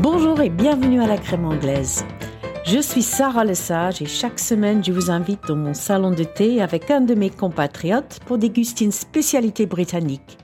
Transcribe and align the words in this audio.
Bonjour 0.00 0.40
et 0.40 0.50
bienvenue 0.50 1.00
à 1.00 1.06
la 1.06 1.16
crème 1.16 1.44
anglaise. 1.44 2.04
Je 2.64 2.80
suis 2.80 3.02
Sarah 3.02 3.44
Lesage 3.44 4.02
et 4.02 4.06
chaque 4.06 4.40
semaine 4.40 4.82
je 4.82 4.90
vous 4.90 5.08
invite 5.08 5.46
dans 5.46 5.54
mon 5.54 5.72
salon 5.72 6.10
de 6.10 6.24
thé 6.24 6.60
avec 6.60 6.90
un 6.90 7.00
de 7.00 7.14
mes 7.14 7.30
compatriotes 7.30 8.18
pour 8.26 8.36
déguster 8.36 8.84
une 8.84 8.92
spécialité 8.92 9.66
britannique, 9.66 10.38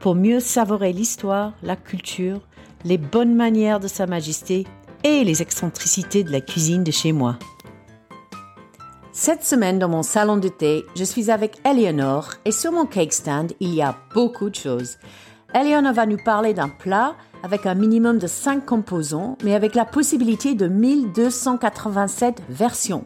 pour 0.00 0.14
mieux 0.14 0.38
savourer 0.38 0.92
l'histoire, 0.92 1.54
la 1.62 1.76
culture, 1.76 2.40
les 2.84 2.98
bonnes 2.98 3.34
manières 3.34 3.80
de 3.80 3.88
Sa 3.88 4.06
Majesté 4.06 4.66
et 5.02 5.24
les 5.24 5.40
excentricités 5.40 6.22
de 6.22 6.30
la 6.30 6.42
cuisine 6.42 6.84
de 6.84 6.90
chez 6.90 7.12
moi. 7.12 7.38
Cette 9.12 9.44
semaine 9.44 9.78
dans 9.78 9.88
mon 9.88 10.02
salon 10.02 10.36
de 10.36 10.48
thé, 10.48 10.84
je 10.94 11.04
suis 11.04 11.30
avec 11.30 11.56
Eleanor 11.64 12.34
et 12.44 12.52
sur 12.52 12.70
mon 12.70 12.84
cake 12.84 13.14
stand, 13.14 13.54
il 13.60 13.74
y 13.74 13.80
a 13.80 13.96
beaucoup 14.14 14.50
de 14.50 14.56
choses. 14.56 14.98
Eleanor 15.54 15.94
va 15.94 16.04
nous 16.04 16.22
parler 16.22 16.52
d'un 16.52 16.68
plat 16.68 17.16
avec 17.42 17.66
un 17.66 17.74
minimum 17.74 18.18
de 18.18 18.26
5 18.26 18.64
composants, 18.64 19.36
mais 19.44 19.54
avec 19.54 19.74
la 19.74 19.84
possibilité 19.84 20.54
de 20.54 20.68
1287 20.68 22.42
versions, 22.48 23.04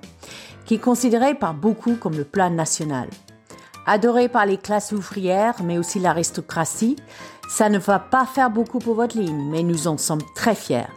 qui 0.64 0.74
est 0.74 0.78
considéré 0.78 1.34
par 1.34 1.54
beaucoup 1.54 1.94
comme 1.94 2.16
le 2.16 2.24
plat 2.24 2.50
national. 2.50 3.08
Adoré 3.86 4.28
par 4.28 4.46
les 4.46 4.56
classes 4.56 4.92
ouvrières, 4.92 5.56
mais 5.62 5.78
aussi 5.78 5.98
l'aristocratie, 5.98 6.96
ça 7.48 7.68
ne 7.68 7.78
va 7.78 7.98
pas 7.98 8.24
faire 8.24 8.50
beaucoup 8.50 8.78
pour 8.78 8.94
votre 8.94 9.18
ligne, 9.18 9.50
mais 9.50 9.62
nous 9.62 9.86
en 9.86 9.98
sommes 9.98 10.22
très 10.34 10.54
fiers. 10.54 10.88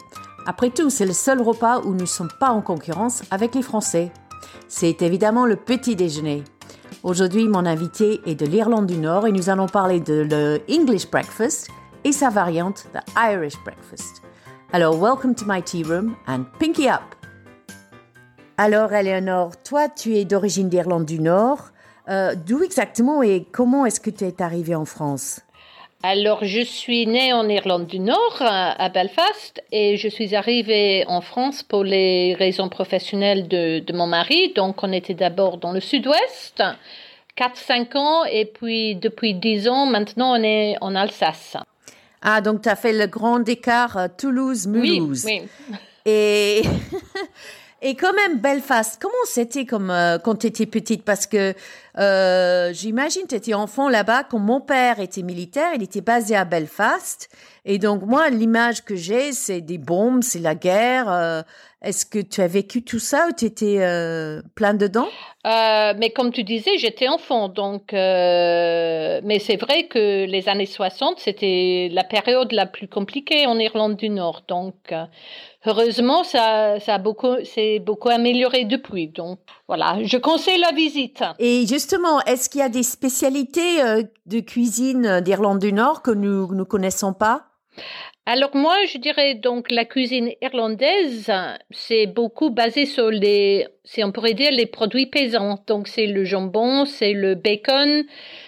Après 0.46 0.70
tout, 0.70 0.90
c'est 0.90 1.06
le 1.06 1.14
seul 1.14 1.42
repas 1.42 1.82
où 1.82 1.90
nous 1.90 2.02
ne 2.02 2.06
sommes 2.06 2.32
pas 2.40 2.52
en 2.52 2.62
concurrence 2.62 3.24
avec 3.32 3.54
les 3.54 3.62
Français. 3.62 4.12
C'est 4.70 5.02
évidemment 5.02 5.46
le 5.46 5.58
petit 5.58 5.98
déjeuner. 5.98 6.44
Aujourd'hui, 7.04 7.48
mon 7.48 7.66
invité 7.66 8.22
est 8.26 8.36
de 8.36 8.46
l'Irlande 8.46 8.88
du 8.88 8.98
Nord 8.98 9.28
et 9.28 9.32
nous 9.32 9.50
allons 9.50 9.68
parler 9.68 10.00
de 10.00 10.26
le 10.30 10.62
English 10.70 11.10
breakfast 11.10 11.68
et 12.04 12.12
sa 12.12 12.30
variante, 12.30 12.86
the 12.94 13.02
Irish 13.16 13.56
breakfast. 13.64 14.22
Alors, 14.74 15.00
welcome 15.00 15.34
to 15.36 15.46
my 15.46 15.62
tea 15.62 15.84
room 15.84 16.16
and 16.28 16.46
pinky 16.60 16.90
up. 16.90 17.16
Alors, 18.58 18.92
Eleanor, 18.92 19.52
toi, 19.64 19.88
tu 19.88 20.16
es 20.16 20.26
d'origine 20.26 20.68
d'Irlande 20.68 21.06
du 21.06 21.20
Nord. 21.20 21.70
Euh, 22.10 22.36
D'où 22.36 22.64
exactement 22.64 23.22
et 23.22 23.46
comment 23.52 23.86
est-ce 23.86 24.00
que 24.00 24.10
tu 24.10 24.26
es 24.26 24.42
arrivée 24.42 24.76
en 24.76 24.86
France? 24.86 25.42
Alors, 26.04 26.40
je 26.44 26.62
suis 26.62 27.08
née 27.08 27.34
en 27.34 27.50
Irlande 27.50 27.88
du 27.88 28.00
Nord, 28.00 28.38
à 28.40 28.90
Belfast, 28.90 29.64
et 29.72 29.98
je 29.98 30.08
suis 30.08 30.36
arrivée 30.36 31.04
en 31.08 31.22
France 31.22 31.64
pour 31.64 31.84
les 31.84 32.36
raisons 32.36 32.70
professionnelles 32.70 33.48
de, 33.48 33.80
de 33.80 33.94
mon 33.94 34.06
mari. 34.06 34.54
Donc, 34.56 34.84
on 34.84 34.92
était 34.92 35.16
d'abord 35.16 35.58
dans 35.58 35.72
le 35.72 35.80
sud-ouest, 35.80 36.62
4-5 37.38 37.98
ans, 37.98 38.26
et 38.26 38.46
puis 38.46 38.96
depuis 38.96 39.34
10 39.34 39.68
ans, 39.70 39.86
maintenant, 39.88 40.34
on 40.34 40.44
est 40.44 40.76
en 40.82 40.96
Alsace. 40.96 41.58
Ah, 42.30 42.42
donc 42.42 42.64
tu 42.64 42.68
as 42.68 42.76
fait 42.76 42.92
le 42.92 43.08
grand 43.08 43.48
écart 43.48 43.96
euh, 43.96 44.08
Toulouse-Mulhouse. 44.18 45.24
Oui, 45.26 45.44
oui. 45.44 45.78
Et, 46.06 46.62
et 47.82 47.94
quand 47.94 48.14
même, 48.14 48.40
Belfast, 48.40 49.00
comment 49.00 49.14
c'était 49.26 49.66
euh, 49.72 50.18
quand 50.18 50.36
tu 50.36 50.48
étais 50.48 50.66
petite? 50.66 51.04
Parce 51.04 51.28
que 51.28 51.54
euh, 52.00 52.74
j'imagine 52.74 53.24
tu 53.30 53.36
étais 53.36 53.54
enfant 53.54 53.88
là-bas, 53.88 54.24
quand 54.24 54.40
mon 54.40 54.62
père 54.62 55.00
était 55.00 55.22
militaire, 55.22 55.70
il 55.76 55.84
était 55.84 56.02
basé 56.02 56.36
à 56.36 56.44
Belfast. 56.44 57.30
Et 57.66 57.78
donc 57.78 58.02
moi, 58.02 58.30
l'image 58.30 58.84
que 58.84 58.96
j'ai, 58.96 59.32
c'est 59.32 59.62
des 59.62 59.78
bombes, 59.78 60.24
c'est 60.24 60.40
la 60.40 60.56
guerre. 60.56 61.08
Euh, 61.08 61.42
est-ce 61.84 62.08
que 62.08 62.18
tu 62.18 62.42
as 62.42 62.48
vécu 62.48 62.84
tout 62.84 62.98
ça 62.98 63.28
ou 63.30 63.34
tu 63.38 63.46
étais 63.46 63.78
euh, 63.80 64.42
plein 64.56 64.74
dedans? 64.74 65.08
Mais 65.46 66.10
comme 66.10 66.34
tu 66.34 66.44
disais, 66.44 66.78
j'étais 66.78 67.08
enfant, 67.08 67.48
donc. 67.48 67.94
Mais 67.94 69.40
c'est 69.40 69.56
vrai 69.56 69.88
que 69.88 70.26
les 70.26 70.50
années 70.50 70.66
60, 70.66 71.20
c'était 71.20 71.90
la 71.92 72.04
période 72.04 72.52
la 72.52 72.66
plus 72.66 72.88
compliquée 72.88 73.46
en 73.46 73.58
Irlande 73.60 73.96
du 73.96 74.10
Nord, 74.10 74.44
donc. 74.48 74.94
Euh, 75.68 75.72
heureusement, 75.72 76.24
ça, 76.24 76.80
ça 76.80 76.96
a 76.96 76.98
beaucoup, 76.98 77.36
c'est 77.44 77.80
beaucoup 77.80 78.10
amélioré 78.10 78.66
depuis. 78.66 79.08
Donc, 79.08 79.40
voilà, 79.68 79.98
je 80.04 80.18
conseille 80.18 80.60
la 80.60 80.72
visite. 80.72 81.24
Et 81.40 81.66
justement, 81.68 82.22
est-ce 82.22 82.50
qu'il 82.50 82.60
y 82.60 82.64
a 82.64 82.70
des 82.70 82.84
spécialités 82.84 83.82
euh, 83.82 84.04
de 84.26 84.40
cuisine 84.40 85.22
d'Irlande 85.22 85.60
du 85.60 85.74
Nord 85.74 86.02
que 86.02 86.12
nous 86.12 86.54
ne 86.54 86.64
connaissons 86.64 87.14
pas? 87.14 87.48
Alors 88.26 88.54
moi, 88.58 88.76
je 88.92 88.98
dirais 88.98 89.36
donc 89.36 89.72
la 89.72 89.86
cuisine 89.86 90.32
irlandaise, 90.42 91.32
c'est 91.72 92.08
beaucoup 92.08 92.50
basé 92.50 92.86
sur 92.86 93.10
les, 93.10 93.68
si 93.86 94.04
on 94.04 94.12
pourrait 94.12 94.34
dire, 94.34 94.52
les 94.52 94.66
produits 94.66 95.06
paysans. 95.06 95.64
Donc 95.66 95.88
c'est 95.88 96.08
le 96.08 96.26
jambon, 96.26 96.84
c'est 96.84 97.14
le 97.14 97.36
bacon, 97.36 98.04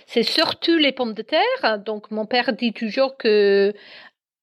c'est 0.05 0.23
surtout 0.23 0.75
les 0.75 0.91
pommes 0.91 1.13
de 1.13 1.21
terre. 1.21 1.79
Donc 1.85 2.11
mon 2.11 2.25
père 2.25 2.51
dit 2.51 2.73
toujours 2.73 3.15
que 3.15 3.73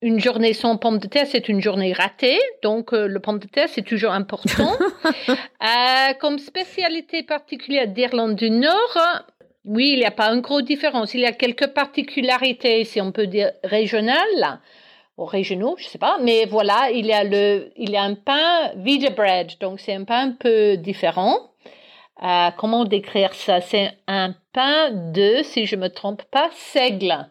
une 0.06 0.20
journée 0.20 0.52
sans 0.52 0.76
pommes 0.76 0.98
de 0.98 1.08
terre, 1.08 1.26
c'est 1.26 1.48
une 1.48 1.60
journée 1.60 1.92
ratée. 1.92 2.38
Donc 2.62 2.92
euh, 2.92 3.08
le 3.08 3.18
pomme 3.18 3.40
de 3.40 3.48
terre, 3.48 3.68
c'est 3.68 3.82
toujours 3.82 4.12
important. 4.12 4.70
euh, 5.28 6.14
comme 6.20 6.38
spécialité 6.38 7.24
particulière 7.24 7.88
d'Irlande 7.88 8.36
du 8.36 8.48
Nord, 8.48 8.98
oui, 9.64 9.90
il 9.94 9.98
n'y 9.98 10.04
a 10.04 10.12
pas 10.12 10.28
une 10.32 10.42
grosse 10.42 10.62
différence. 10.62 11.12
Il 11.14 11.20
y 11.20 11.26
a 11.26 11.32
quelques 11.32 11.66
particularités, 11.66 12.84
si 12.84 13.00
on 13.00 13.10
peut 13.10 13.26
dire, 13.26 13.50
régionales 13.64 14.60
ou 15.18 15.24
régionaux, 15.24 15.74
je 15.76 15.86
sais 15.86 15.98
pas, 15.98 16.18
mais 16.22 16.44
voilà, 16.44 16.90
il 16.92 17.06
y 17.06 17.12
a 17.12 17.24
le, 17.24 17.72
il 17.76 17.90
y 17.90 17.96
a 17.96 18.02
un 18.02 18.14
pain 18.14 18.70
vita 18.76 19.10
bread, 19.10 19.54
donc 19.58 19.80
c'est 19.80 19.94
un 19.94 20.04
pain 20.04 20.28
un 20.28 20.32
peu 20.32 20.76
différent. 20.76 21.50
Euh, 22.22 22.50
comment 22.56 22.84
décrire 22.84 23.34
ça? 23.34 23.60
C'est 23.60 23.90
un 24.06 24.34
pain 24.52 24.92
de, 24.92 25.42
si 25.42 25.66
je 25.66 25.74
me 25.74 25.88
trompe 25.88 26.22
pas, 26.30 26.48
seigle. 26.52 27.26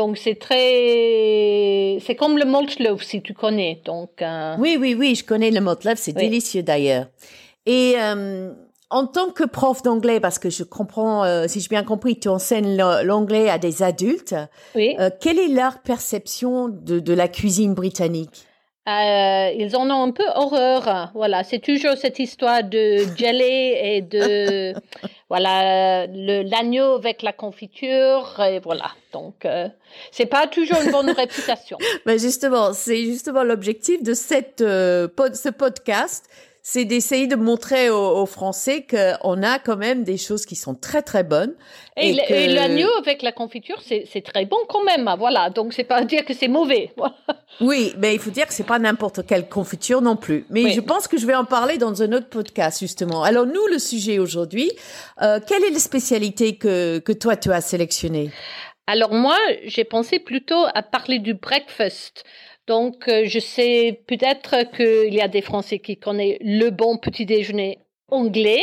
Donc 0.00 0.16
c'est 0.16 0.36
très, 0.36 1.98
c'est 2.00 2.14
comme 2.14 2.38
le 2.38 2.46
malt 2.46 2.78
loaf 2.80 3.02
si 3.02 3.20
tu 3.20 3.34
connais. 3.34 3.82
Donc 3.84 4.22
euh... 4.22 4.56
oui, 4.58 4.78
oui, 4.80 4.94
oui, 4.98 5.14
je 5.14 5.22
connais 5.24 5.50
le 5.50 5.60
malt 5.60 5.84
loaf, 5.84 5.98
c'est 5.98 6.16
Oui. 6.16 6.22
délicieux 6.22 6.62
d'ailleurs. 6.62 7.08
Et 7.66 7.96
euh, 7.98 8.50
en 8.88 9.06
tant 9.06 9.28
que 9.28 9.44
prof 9.44 9.82
d'anglais, 9.82 10.18
parce 10.18 10.38
que 10.38 10.48
je 10.48 10.62
comprends, 10.64 11.22
euh, 11.24 11.44
si 11.48 11.60
j'ai 11.60 11.68
bien 11.68 11.84
compris, 11.84 12.18
tu 12.18 12.28
enseignes 12.28 12.78
l'anglais 13.04 13.50
à 13.50 13.58
des 13.58 13.82
adultes. 13.82 14.34
oui. 14.74 14.96
Euh, 14.98 15.10
quelle 15.20 15.38
est 15.38 15.48
leur 15.48 15.80
perception 15.80 16.68
de, 16.70 16.98
de 16.98 17.12
la 17.12 17.28
cuisine 17.28 17.74
britannique? 17.74 18.46
Euh, 18.90 19.52
ils 19.56 19.76
en 19.76 19.88
ont 19.90 20.02
un 20.08 20.10
peu 20.10 20.24
horreur. 20.34 21.10
Voilà, 21.14 21.44
c'est 21.44 21.60
toujours 21.60 21.96
cette 21.96 22.18
histoire 22.18 22.64
de 22.64 23.04
jelly 23.16 23.72
et 23.90 24.00
de 24.02 24.74
voilà 25.28 26.06
l'agneau 26.08 26.94
avec 26.96 27.22
la 27.22 27.32
confiture 27.32 28.40
et 28.40 28.58
voilà. 28.58 28.90
Donc 29.12 29.44
euh, 29.44 29.68
c'est 30.10 30.26
pas 30.26 30.46
toujours 30.48 30.78
une 30.84 30.90
bonne 30.90 31.10
réputation. 31.24 31.78
Ben 32.04 32.18
justement, 32.18 32.72
c'est 32.72 33.04
justement 33.04 33.44
l'objectif 33.44 34.02
de 34.02 34.14
cette 34.14 34.60
euh, 34.60 35.06
pod- 35.08 35.34
ce 35.36 35.50
podcast, 35.50 36.28
c'est 36.72 36.84
d'essayer 36.84 37.26
de 37.26 37.36
montrer 37.36 37.90
aux, 37.90 38.10
aux 38.22 38.26
Français 38.26 38.86
qu'on 38.88 39.42
a 39.42 39.58
quand 39.58 39.76
même 39.76 40.04
des 40.04 40.16
choses 40.26 40.46
qui 40.46 40.54
sont 40.56 40.74
très 40.74 41.02
très 41.02 41.24
bonnes. 41.24 41.54
Et, 41.96 42.16
que- 42.16 42.54
l'agneau 42.54 42.88
avec 42.98 43.22
la 43.22 43.32
confiture, 43.32 43.80
c'est 43.82 44.22
très 44.24 44.44
bon 44.46 44.56
quand 44.68 44.84
même. 44.84 45.08
hein, 45.08 45.16
Voilà, 45.18 45.50
donc 45.50 45.72
c'est 45.72 45.84
pas 45.84 46.04
dire 46.04 46.24
que 46.24 46.34
c'est 46.34 46.48
mauvais. 46.48 46.92
Oui, 47.60 47.92
mais 47.98 48.14
il 48.14 48.20
faut 48.20 48.30
dire 48.30 48.46
que 48.46 48.54
c'est 48.54 48.62
pas 48.74 48.78
n'importe 48.78 49.26
quelle 49.26 49.46
confiture 49.48 50.00
non 50.00 50.16
plus. 50.16 50.46
Mais 50.48 50.64
Oui. 50.64 50.72
je 50.72 50.80
pense 50.80 51.08
que 51.08 51.18
je 51.18 51.26
vais 51.26 51.34
en 51.34 51.44
parler 51.44 51.76
dans 51.78 52.00
un 52.02 52.12
autre 52.12 52.28
podcast 52.30 52.78
justement. 52.80 53.22
Alors 53.24 53.44
nous, 53.44 53.66
le 53.66 53.78
sujet 53.78 54.18
aujourd'hui, 54.18 54.70
euh, 55.20 55.40
quelle 55.46 55.64
est 55.64 55.70
la 55.70 55.78
spécialité 55.80 56.56
que 56.56 57.00
que 57.00 57.12
toi 57.12 57.34
tu 57.36 57.52
as 57.52 57.60
sélectionnée? 57.60 58.30
Alors 58.86 59.12
moi, 59.12 59.36
j'ai 59.66 59.84
pensé 59.84 60.18
plutôt 60.20 60.64
à 60.74 60.82
parler 60.82 61.18
du 61.18 61.34
breakfast. 61.34 62.24
Donc, 62.74 63.08
euh, 63.08 63.22
je 63.26 63.40
sais 63.40 64.00
peut-être 64.06 64.52
qu'il 64.76 65.12
y 65.12 65.20
a 65.20 65.26
des 65.36 65.42
Français 65.50 65.80
qui 65.80 65.96
connaissent 65.96 66.38
le 66.40 66.70
bon 66.70 66.98
petit 66.98 67.26
déjeuner 67.26 67.78
anglais, 68.08 68.62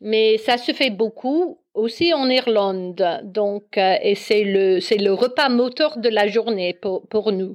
mais 0.00 0.36
ça 0.38 0.56
se 0.58 0.72
fait 0.72 0.90
beaucoup 0.90 1.60
aussi 1.72 2.12
en 2.12 2.28
Irlande. 2.28 3.00
Donc, 3.22 3.78
euh, 3.78 3.94
et 4.02 4.16
c'est 4.16 4.42
le 4.42 4.80
c'est 4.80 4.98
le 5.08 5.12
repas 5.12 5.48
moteur 5.48 5.98
de 5.98 6.08
la 6.18 6.26
journée 6.26 6.72
pour 6.82 7.06
pour 7.12 7.30
nous. 7.30 7.54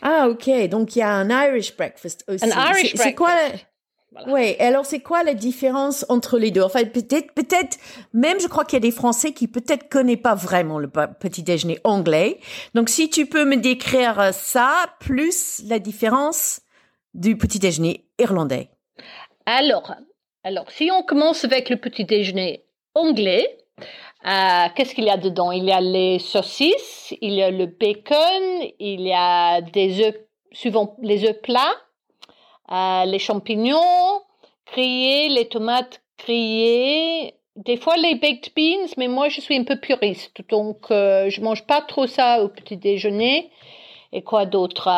Ah 0.00 0.28
ok, 0.30 0.46
donc 0.74 0.96
il 0.96 1.00
y 1.00 1.02
a 1.02 1.10
un 1.22 1.28
Irish 1.46 1.76
breakfast 1.76 2.24
aussi. 2.28 2.44
Un 2.44 2.70
Irish 2.70 2.92
C'est- 2.92 3.02
C'est 3.04 3.14
quoi 3.14 3.34
breakfast. 3.34 3.66
Voilà. 4.16 4.32
Ouais, 4.32 4.56
alors 4.60 4.86
c'est 4.86 5.00
quoi 5.00 5.22
la 5.22 5.34
différence 5.34 6.06
entre 6.08 6.38
les 6.38 6.50
deux? 6.50 6.62
Enfin, 6.62 6.84
peut-être, 6.84 7.34
peut-être, 7.34 7.76
même 8.14 8.40
je 8.40 8.46
crois 8.46 8.64
qu'il 8.64 8.76
y 8.76 8.78
a 8.78 8.80
des 8.80 8.90
Français 8.90 9.32
qui 9.32 9.46
peut-être 9.46 9.88
connaissent 9.88 10.16
pas 10.22 10.34
vraiment 10.34 10.78
le 10.78 10.88
petit 10.88 11.42
déjeuner 11.42 11.78
anglais. 11.84 12.38
Donc, 12.74 12.88
si 12.88 13.10
tu 13.10 13.26
peux 13.26 13.44
me 13.44 13.56
décrire 13.56 14.32
ça, 14.32 14.86
plus 15.00 15.62
la 15.66 15.78
différence 15.78 16.62
du 17.14 17.36
petit 17.36 17.58
déjeuner 17.58 18.06
irlandais. 18.18 18.70
Alors, 19.44 19.94
alors, 20.44 20.70
si 20.70 20.90
on 20.90 21.02
commence 21.02 21.44
avec 21.44 21.68
le 21.68 21.76
petit 21.76 22.04
déjeuner 22.04 22.64
anglais, 22.94 23.58
euh, 24.26 24.66
qu'est-ce 24.74 24.94
qu'il 24.94 25.04
y 25.04 25.10
a 25.10 25.16
dedans? 25.16 25.52
Il 25.52 25.64
y 25.64 25.72
a 25.72 25.80
les 25.80 26.18
saucisses, 26.18 27.14
il 27.20 27.34
y 27.34 27.42
a 27.42 27.50
le 27.50 27.66
bacon, 27.66 28.70
il 28.78 29.02
y 29.02 29.12
a 29.12 29.60
des 29.60 30.00
œufs, 30.00 30.14
souvent 30.52 30.96
les 31.02 31.24
œufs 31.24 31.40
plats, 31.42 31.74
euh, 32.70 33.04
les 33.04 33.18
champignons 33.18 34.22
grillés, 34.72 35.28
les 35.28 35.48
tomates 35.48 36.02
grillées, 36.18 37.34
des 37.56 37.76
fois 37.76 37.96
les 37.96 38.14
baked 38.16 38.52
beans, 38.54 38.88
mais 38.96 39.08
moi 39.08 39.28
je 39.28 39.40
suis 39.40 39.56
un 39.56 39.64
peu 39.64 39.76
puriste, 39.76 40.36
donc 40.48 40.90
euh, 40.90 41.30
je 41.30 41.40
mange 41.40 41.66
pas 41.66 41.80
trop 41.80 42.06
ça 42.06 42.42
au 42.42 42.48
petit 42.48 42.76
déjeuner. 42.76 43.50
et 44.12 44.22
quoi 44.22 44.46
d'autre? 44.46 44.88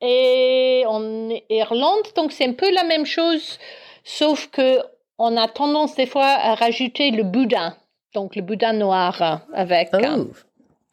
Et 0.00 0.84
en 0.86 1.30
Irlande, 1.50 2.06
donc 2.14 2.32
c'est 2.32 2.46
un 2.46 2.52
peu 2.52 2.72
la 2.72 2.84
même 2.84 3.06
chose, 3.06 3.58
sauf 4.04 4.48
que 4.48 4.78
on 5.18 5.36
a 5.36 5.48
tendance 5.48 5.96
des 5.96 6.06
fois 6.06 6.26
à 6.26 6.54
rajouter 6.54 7.10
le 7.10 7.24
boudin, 7.24 7.76
donc 8.14 8.36
le 8.36 8.42
boudin 8.42 8.72
noir 8.72 9.42
avec. 9.52 9.88
Oh. 9.94 10.28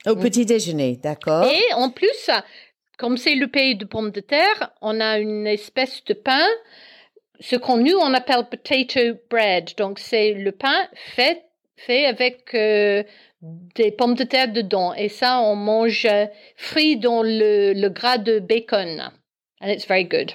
Au 0.07 0.15
mm. 0.15 0.19
petit 0.19 0.45
déjeuner, 0.45 0.97
d'accord. 0.97 1.45
Et 1.45 1.73
en 1.73 1.89
plus, 1.89 2.29
comme 2.97 3.17
c'est 3.17 3.35
le 3.35 3.47
pays 3.47 3.75
de 3.75 3.85
pommes 3.85 4.11
de 4.11 4.21
terre, 4.21 4.71
on 4.81 4.99
a 4.99 5.19
une 5.19 5.47
espèce 5.47 6.03
de 6.05 6.13
pain, 6.13 6.47
ce 7.39 7.55
qu'on 7.55 7.77
nous 7.77 7.97
on 7.97 8.13
appelle 8.13 8.47
potato 8.49 8.99
bread. 9.29 9.71
Donc 9.77 9.99
c'est 9.99 10.33
le 10.33 10.51
pain 10.51 10.87
fait 11.15 11.43
fait 11.77 12.05
avec 12.05 12.53
euh, 12.53 13.03
des 13.75 13.91
pommes 13.91 14.15
de 14.15 14.23
terre 14.23 14.51
dedans. 14.51 14.93
Et 14.93 15.09
ça, 15.09 15.39
on 15.41 15.55
mange 15.55 16.07
frit 16.55 16.97
dans 16.97 17.21
le, 17.23 17.73
le 17.73 17.89
gras 17.89 18.17
de 18.17 18.39
bacon. 18.39 19.11
And 19.61 19.69
it's 19.69 19.87
very 19.87 20.05
good. 20.05 20.31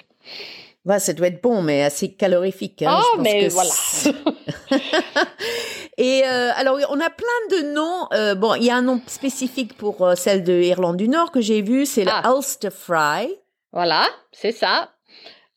Ouais, 0.85 0.99
ça 0.99 1.13
doit 1.13 1.27
être 1.27 1.41
bon, 1.41 1.61
mais 1.61 1.83
assez 1.83 2.13
calorifique. 2.13 2.81
Hein, 2.81 2.99
oh, 2.99 3.21
mais 3.21 3.47
voilà. 3.49 3.69
Et 6.01 6.23
euh, 6.25 6.51
alors, 6.55 6.79
on 6.89 6.99
a 6.99 7.11
plein 7.11 7.27
de 7.51 7.73
noms. 7.73 8.07
Euh, 8.11 8.33
bon, 8.33 8.55
il 8.55 8.63
y 8.63 8.71
a 8.71 8.75
un 8.75 8.81
nom 8.81 8.99
spécifique 9.05 9.77
pour 9.77 10.01
euh, 10.01 10.15
celle 10.15 10.43
de 10.43 10.53
Irlande 10.53 10.97
du 10.97 11.07
Nord 11.07 11.29
que 11.31 11.41
j'ai 11.41 11.61
vu, 11.61 11.85
c'est 11.85 12.05
le 12.05 12.11
ah. 12.11 12.33
Ulster 12.35 12.71
Fry. 12.71 13.37
Voilà, 13.71 14.07
c'est 14.31 14.51
ça. 14.51 14.89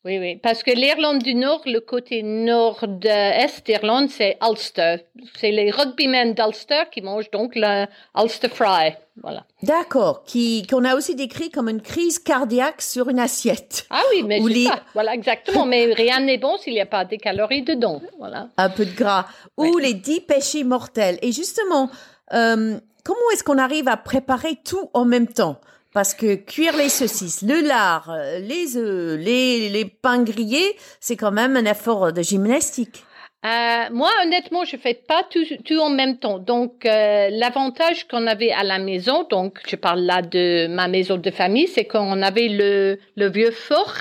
Oui, 0.05 0.19
oui, 0.19 0.35
parce 0.35 0.61
que 0.61 0.69
l'Irlande 0.69 1.23
du 1.23 1.33
Nord, 1.33 1.63
le 1.65 1.79
côté 1.79 2.21
nord-est 2.21 3.65
d'Irlande, 3.65 4.11
c'est 4.11 4.37
Ulster. 4.47 4.97
C'est 5.39 5.49
les 5.49 5.71
rugbymen 5.71 6.35
d'Ulster 6.35 6.83
qui 6.91 7.01
mangent 7.01 7.31
donc 7.31 7.53
le 7.55 7.87
Ulster 8.15 8.49
Fry. 8.49 8.93
Voilà. 9.23 9.45
D'accord, 9.63 10.23
qui 10.23 10.67
qu'on 10.67 10.85
a 10.85 10.95
aussi 10.95 11.15
décrit 11.15 11.49
comme 11.49 11.69
une 11.69 11.81
crise 11.81 12.19
cardiaque 12.19 12.83
sur 12.83 13.09
une 13.09 13.17
assiette. 13.17 13.87
Ah 13.89 14.03
oui, 14.11 14.21
mais 14.21 14.41
c'est 14.41 14.65
ça. 14.65 14.83
Voilà, 14.93 15.15
exactement. 15.15 15.65
mais 15.65 15.91
rien 15.91 16.19
n'est 16.19 16.37
bon 16.37 16.55
s'il 16.57 16.73
n'y 16.73 16.81
a 16.81 16.85
pas 16.85 17.03
des 17.03 17.17
calories 17.17 17.63
dedans. 17.63 17.99
Voilà. 18.19 18.49
Un 18.57 18.69
peu 18.69 18.85
de 18.85 18.95
gras. 18.95 19.25
Ou 19.57 19.79
les 19.79 19.95
dix 19.95 20.21
péchés 20.21 20.63
mortels. 20.63 21.17
Et 21.23 21.31
justement, 21.31 21.89
euh, 22.33 22.77
comment 23.03 23.31
est-ce 23.33 23.43
qu'on 23.43 23.57
arrive 23.57 23.87
à 23.87 23.97
préparer 23.97 24.59
tout 24.63 24.91
en 24.93 25.05
même 25.05 25.27
temps? 25.27 25.59
Parce 25.95 26.13
que 26.13 26.35
cuire 26.35 26.77
les 26.77 26.89
saucisses, 26.89 27.41
le 27.41 27.67
lard, 27.67 28.15
les 28.41 28.77
œufs, 28.77 29.17
les, 29.19 29.69
les 29.69 29.85
pains 29.85 30.21
grillés, 30.21 30.75
c'est 30.99 31.15
quand 31.15 31.31
même 31.31 31.55
un 31.55 31.65
effort 31.65 32.13
de 32.13 32.21
gymnastique. 32.21 33.03
Euh, 33.45 33.85
moi, 33.91 34.09
honnêtement, 34.23 34.65
je 34.65 34.75
fais 34.75 34.95
pas 34.95 35.23
tout, 35.29 35.77
en 35.79 35.89
même 35.89 36.17
temps. 36.17 36.39
Donc, 36.39 36.85
euh, 36.85 37.29
l'avantage 37.31 38.07
qu'on 38.07 38.25
avait 38.25 38.51
à 38.51 38.63
la 38.63 38.79
maison, 38.79 39.23
donc 39.29 39.59
je 39.67 39.75
parle 39.75 40.01
là 40.01 40.23
de 40.23 40.67
ma 40.67 40.87
maison 40.87 41.17
de 41.17 41.31
famille, 41.31 41.67
c'est 41.67 41.85
qu'on 41.85 42.21
avait 42.23 42.49
le, 42.49 43.29
vieux 43.29 43.51
four 43.51 43.93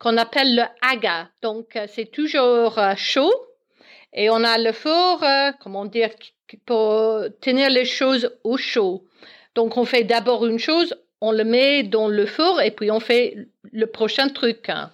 qu'on 0.00 0.16
appelle 0.16 0.56
le 0.56 0.64
aga. 0.82 1.28
Donc, 1.40 1.76
euh, 1.76 1.86
c'est 1.88 2.10
toujours 2.10 2.78
euh, 2.78 2.94
chaud 2.96 3.32
et 4.12 4.28
on 4.28 4.42
a 4.42 4.58
le 4.58 4.72
four, 4.72 5.22
euh, 5.22 5.52
comment 5.60 5.84
dire, 5.86 6.10
pour 6.66 7.22
tenir 7.40 7.70
les 7.70 7.84
choses 7.84 8.36
au 8.42 8.56
chaud. 8.56 9.04
Donc, 9.54 9.76
on 9.76 9.84
fait 9.84 10.02
d'abord 10.02 10.46
une 10.46 10.58
chose, 10.58 10.96
on 11.24 11.32
le 11.32 11.44
met 11.44 11.82
dans 11.82 12.08
le 12.08 12.26
four 12.26 12.60
et 12.60 12.70
puis 12.70 12.90
on 12.90 13.00
fait 13.00 13.46
le 13.72 13.86
prochain 13.86 14.28
truc. 14.28 14.68
Hein. 14.68 14.90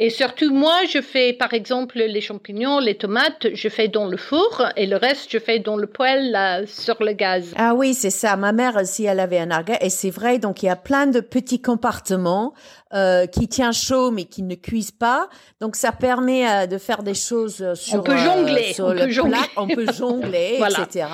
Et 0.00 0.10
surtout, 0.10 0.54
moi, 0.54 0.76
je 0.88 1.00
fais, 1.00 1.32
par 1.32 1.52
exemple, 1.52 1.98
les 1.98 2.20
champignons, 2.20 2.78
les 2.78 2.96
tomates, 2.96 3.48
je 3.52 3.68
fais 3.68 3.88
dans 3.88 4.06
le 4.06 4.16
four 4.16 4.64
et 4.76 4.86
le 4.86 4.94
reste, 4.94 5.28
je 5.28 5.38
fais 5.40 5.58
dans 5.58 5.76
le 5.76 5.88
poêle 5.88 6.64
sur 6.68 7.02
le 7.02 7.12
gaz. 7.14 7.52
Ah 7.56 7.74
oui, 7.74 7.94
c'est 7.94 8.10
ça. 8.10 8.36
Ma 8.36 8.52
mère 8.52 8.76
aussi, 8.76 9.06
elle 9.06 9.18
avait 9.18 9.40
un 9.40 9.50
arga 9.50 9.76
et 9.80 9.90
c'est 9.90 10.10
vrai. 10.10 10.38
Donc, 10.38 10.62
il 10.62 10.66
y 10.66 10.68
a 10.68 10.76
plein 10.76 11.08
de 11.08 11.18
petits 11.18 11.60
compartiments 11.60 12.54
euh, 12.94 13.26
qui 13.26 13.48
tient 13.48 13.72
chaud 13.72 14.12
mais 14.12 14.26
qui 14.26 14.44
ne 14.44 14.54
cuisent 14.54 14.92
pas. 14.92 15.28
Donc, 15.60 15.74
ça 15.74 15.90
permet 15.90 16.48
euh, 16.48 16.66
de 16.66 16.78
faire 16.78 17.02
des 17.02 17.14
choses 17.14 17.60
euh, 17.60 17.74
sur, 17.74 17.98
on 17.98 18.02
peut 18.02 18.16
jongler, 18.16 18.72
sur 18.74 18.84
on 18.84 18.92
le 18.92 19.00
peut 19.00 19.10
jongler. 19.10 19.38
on 19.56 19.66
peut 19.66 19.92
jongler, 19.92 20.60
etc. 20.78 21.06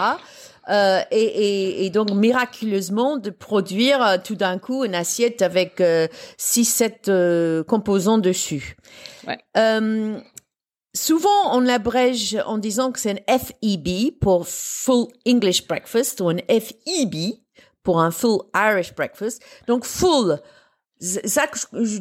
Euh, 0.69 1.02
et, 1.11 1.22
et, 1.22 1.84
et, 1.84 1.90
donc 1.90 2.11
miraculeusement 2.11 3.19
de 3.19 3.28
produire 3.28 4.02
euh, 4.02 4.16
tout 4.22 4.34
d'un 4.34 4.58
coup 4.58 4.84
une 4.84 4.94
assiette 4.94 5.43
avec 5.43 5.81
euh, 5.81 6.08
six, 6.38 6.64
sept 6.64 7.11
composants 7.66 8.19
dessus. 8.19 8.76
Ouais. 9.26 9.38
Souvent, 10.96 11.50
on 11.50 11.61
l'abrège 11.61 12.38
en 12.46 12.56
disant 12.56 12.93
que 12.93 13.00
c'est 13.00 13.11
un 13.11 13.38
FEB 13.38 14.16
pour 14.20 14.46
Full 14.46 15.08
English 15.26 15.66
Breakfast 15.66 16.20
ou 16.20 16.28
un 16.28 16.37
FEB 16.49 17.40
pour 17.82 18.00
un 18.00 18.12
Full 18.12 18.38
Irish 18.55 18.94
Breakfast. 18.94 19.43
Donc, 19.67 19.84
full, 19.84 20.38
ça, 21.00 21.49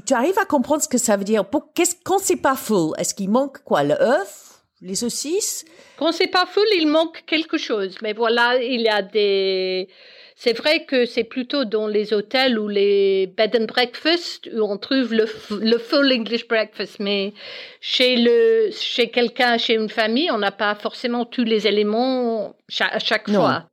tu 0.05 0.13
arrives 0.13 0.37
à 0.37 0.45
comprendre 0.45 0.83
ce 0.83 0.87
que 0.87 0.99
ça 0.99 1.17
veut 1.17 1.23
dire. 1.23 1.49
Pour, 1.49 1.73
qu'est-ce, 1.73 1.95
quand 2.03 2.19
c'est 2.19 2.35
pas 2.35 2.55
full, 2.55 2.93
est-ce 2.99 3.15
qu'il 3.15 3.31
manque 3.31 3.63
quoi? 3.63 3.83
Le 3.83 3.99
œuf? 3.99 4.53
les 4.83 4.95
saucisses? 4.95 5.65
Quand 5.97 6.11
c'est 6.11 6.27
pas 6.27 6.45
full, 6.45 6.65
il 6.77 6.87
manque 6.87 7.23
quelque 7.25 7.57
chose. 7.57 7.97
Mais 8.01 8.13
voilà, 8.13 8.61
il 8.61 8.81
y 8.81 8.89
a 8.89 9.01
des. 9.01 9.87
C'est 10.35 10.53
vrai 10.53 10.85
que 10.85 11.05
c'est 11.05 11.23
plutôt 11.23 11.63
dans 11.63 11.87
les 11.87 12.11
hôtels 12.13 12.57
ou 12.57 12.67
les 12.67 13.27
bed 13.27 13.55
and 13.55 13.65
breakfast 13.65 14.49
où 14.51 14.63
on 14.63 14.77
trouve 14.77 15.13
le, 15.13 15.25
le 15.51 15.77
full 15.77 16.11
English 16.11 16.47
breakfast. 16.47 16.99
Mais 16.99 17.33
chez 17.79 18.17
le, 18.17 18.69
chez 18.71 19.09
quelqu'un, 19.09 19.57
chez 19.57 19.75
une 19.75 19.89
famille, 19.89 20.31
on 20.31 20.39
n'a 20.39 20.51
pas 20.51 20.73
forcément 20.75 21.25
tous 21.25 21.43
les 21.43 21.67
éléments 21.67 22.55
à 22.79 22.99
chaque 22.99 23.29
fois. 23.29 23.65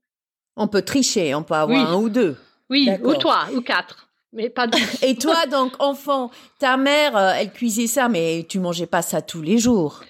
On 0.56 0.68
peut 0.68 0.82
tricher, 0.82 1.34
on 1.34 1.42
peut 1.42 1.54
avoir 1.54 1.92
un 1.92 1.96
ou 1.96 2.10
deux. 2.10 2.36
Oui, 2.68 2.88
ou 3.02 3.14
trois, 3.14 3.48
ou 3.54 3.62
quatre. 3.62 4.10
Mais 4.32 4.48
pas 4.48 4.66
Et 5.02 5.16
toi, 5.16 5.46
donc, 5.46 5.72
enfant, 5.80 6.30
ta 6.58 6.76
mère, 6.76 7.16
euh, 7.16 7.32
elle 7.36 7.50
cuisait 7.50 7.88
ça, 7.88 8.08
mais 8.08 8.46
tu 8.48 8.60
mangeais 8.60 8.86
pas 8.86 9.02
ça 9.02 9.22
tous 9.22 9.42
les 9.42 9.58
jours. 9.58 10.02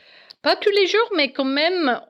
Pas 0.43 0.57
tous 0.57 0.71
les 0.71 0.87
jours, 0.87 1.11
mais 1.17 1.33
quand 1.33 1.45
même, 1.45 2.01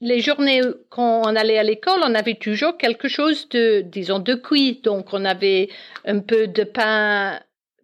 les 0.00 0.20
journées 0.20 0.62
quand 0.88 1.22
on 1.24 1.36
allait 1.36 1.58
à 1.58 1.62
l'école, 1.62 2.00
on 2.02 2.14
avait 2.14 2.36
toujours 2.36 2.76
quelque 2.76 3.08
chose 3.08 3.48
de, 3.48 3.80
disons, 3.80 4.20
de 4.20 4.34
cuit. 4.34 4.80
Donc, 4.82 5.12
on 5.12 5.24
avait 5.24 5.68
un 6.04 6.20
peu 6.20 6.46
de 6.46 6.64
pain 6.64 7.40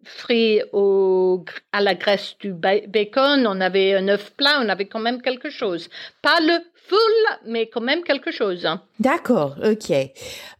frit 0.07 0.61
au, 0.71 1.43
à 1.71 1.81
la 1.81 1.95
graisse 1.95 2.35
du 2.39 2.53
bacon, 2.53 3.45
on 3.45 3.59
avait 3.59 3.95
un 3.95 4.07
œuf 4.07 4.31
plat, 4.35 4.59
on 4.63 4.69
avait 4.69 4.87
quand 4.87 4.99
même 4.99 5.21
quelque 5.21 5.49
chose. 5.49 5.89
Pas 6.21 6.39
le 6.39 6.53
full, 6.87 7.51
mais 7.51 7.67
quand 7.67 7.81
même 7.81 8.03
quelque 8.03 8.31
chose. 8.31 8.65
Hein. 8.65 8.81
D'accord, 8.99 9.57
ok. 9.63 9.91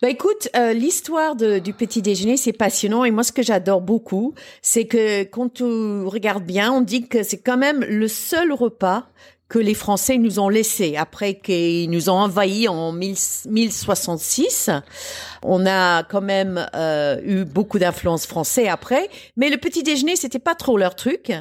Bah 0.01 0.09
écoute, 0.09 0.49
euh, 0.55 0.73
l'histoire 0.73 1.35
du 1.35 1.73
petit 1.73 2.01
déjeuner, 2.01 2.37
c'est 2.37 2.53
passionnant 2.53 3.05
et 3.05 3.11
moi 3.11 3.23
ce 3.23 3.31
que 3.31 3.43
j'adore 3.43 3.81
beaucoup, 3.81 4.33
c'est 4.61 4.85
que 4.85 5.23
quand 5.23 5.53
tu 5.53 5.63
regardes 5.63 6.45
bien, 6.45 6.71
on 6.71 6.81
dit 6.81 7.07
que 7.07 7.23
c'est 7.23 7.41
quand 7.41 7.57
même 7.57 7.83
le 7.83 8.07
seul 8.07 8.51
repas 8.51 9.07
que 9.49 9.59
les 9.59 9.73
Français 9.73 10.17
nous 10.17 10.39
ont 10.39 10.49
laissé 10.49 10.97
après 10.97 11.35
qu'ils 11.35 11.89
nous 11.89 12.09
ont 12.09 12.19
envahis 12.19 12.67
en 12.67 12.91
1066. 12.91 14.69
On 15.43 15.65
a 15.65 16.03
quand 16.03 16.21
même 16.21 16.67
euh, 16.75 17.19
eu 17.23 17.45
beaucoup 17.45 17.79
d'influence 17.79 18.25
française 18.25 18.67
après, 18.69 19.09
mais 19.37 19.49
le 19.49 19.57
petit 19.57 19.83
déjeuner 19.83 20.15
c'était 20.15 20.39
pas 20.39 20.55
trop 20.55 20.77
leur 20.77 20.95
truc. 20.95 21.31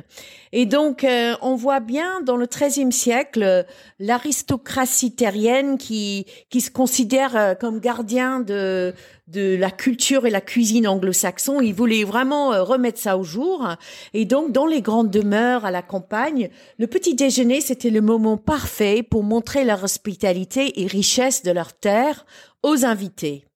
Et 0.53 0.67
donc 0.67 1.03
euh, 1.03 1.35
on 1.43 1.57
voit 1.57 1.81
bien 1.81 2.21
dans 2.23 2.37
le 2.37 2.47
XIIIe 2.47 2.93
siècle 2.93 3.67
l'aristocratie 3.99 5.15
terrienne 5.15 5.77
qui 5.77 6.27
qui 6.49 6.61
se 6.61 6.71
considère 6.71 7.37
euh, 7.37 7.55
comme 7.55 7.81
gardien 7.81 8.41
de 8.41 8.95
de 9.27 9.57
la 9.57 9.71
culture 9.71 10.27
et 10.27 10.31
la 10.31 10.41
cuisine 10.41 10.87
anglo-saxon. 10.87 11.61
Ils 11.61 11.75
voulaient 11.75 12.05
vraiment 12.05 12.51
remettre 12.65 12.99
ça 12.99 13.19
au 13.19 13.25
jour. 13.25 13.69
Et 14.15 14.25
donc, 14.25 14.53
dans 14.53 14.67
les 14.67 14.83
grandes 14.83 15.11
demeures 15.11 15.65
à 15.65 15.71
la 15.71 15.83
campagne, 15.83 16.51
le 16.79 16.87
petit 16.87 17.15
déjeuner, 17.15 17.61
c'était 17.61 17.91
le 17.91 18.01
moment 18.01 18.37
parfait 18.37 19.03
pour 19.03 19.23
montrer 19.23 19.65
leur 19.65 19.83
hospitalité 19.83 20.81
et 20.81 20.87
richesse 20.87 21.43
de 21.43 21.51
leur 21.51 21.73
terre 21.73 22.25
aux 22.63 22.85
invités. 22.85 23.47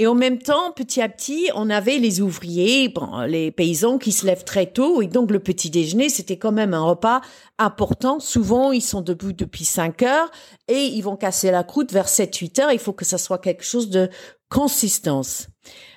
Et 0.00 0.06
en 0.06 0.14
même 0.14 0.38
temps, 0.38 0.70
petit 0.70 1.02
à 1.02 1.08
petit, 1.08 1.50
on 1.56 1.70
avait 1.70 1.98
les 1.98 2.20
ouvriers, 2.20 2.88
bon, 2.88 3.22
les 3.22 3.50
paysans 3.50 3.98
qui 3.98 4.12
se 4.12 4.24
lèvent 4.26 4.44
très 4.44 4.66
tôt. 4.66 5.02
Et 5.02 5.08
donc, 5.08 5.32
le 5.32 5.40
petit 5.40 5.70
déjeuner, 5.70 6.08
c'était 6.08 6.36
quand 6.36 6.52
même 6.52 6.72
un 6.72 6.82
repas 6.84 7.20
important. 7.58 8.20
Souvent, 8.20 8.70
ils 8.70 8.80
sont 8.80 9.00
debout 9.00 9.32
depuis 9.32 9.64
5 9.64 10.04
heures 10.04 10.30
et 10.68 10.84
ils 10.84 11.02
vont 11.02 11.16
casser 11.16 11.50
la 11.50 11.64
croûte 11.64 11.92
vers 11.92 12.08
7, 12.08 12.32
8 12.32 12.58
heures. 12.60 12.70
Il 12.70 12.78
faut 12.78 12.92
que 12.92 13.04
ça 13.04 13.18
soit 13.18 13.38
quelque 13.38 13.64
chose 13.64 13.90
de 13.90 14.08
consistance. 14.48 15.48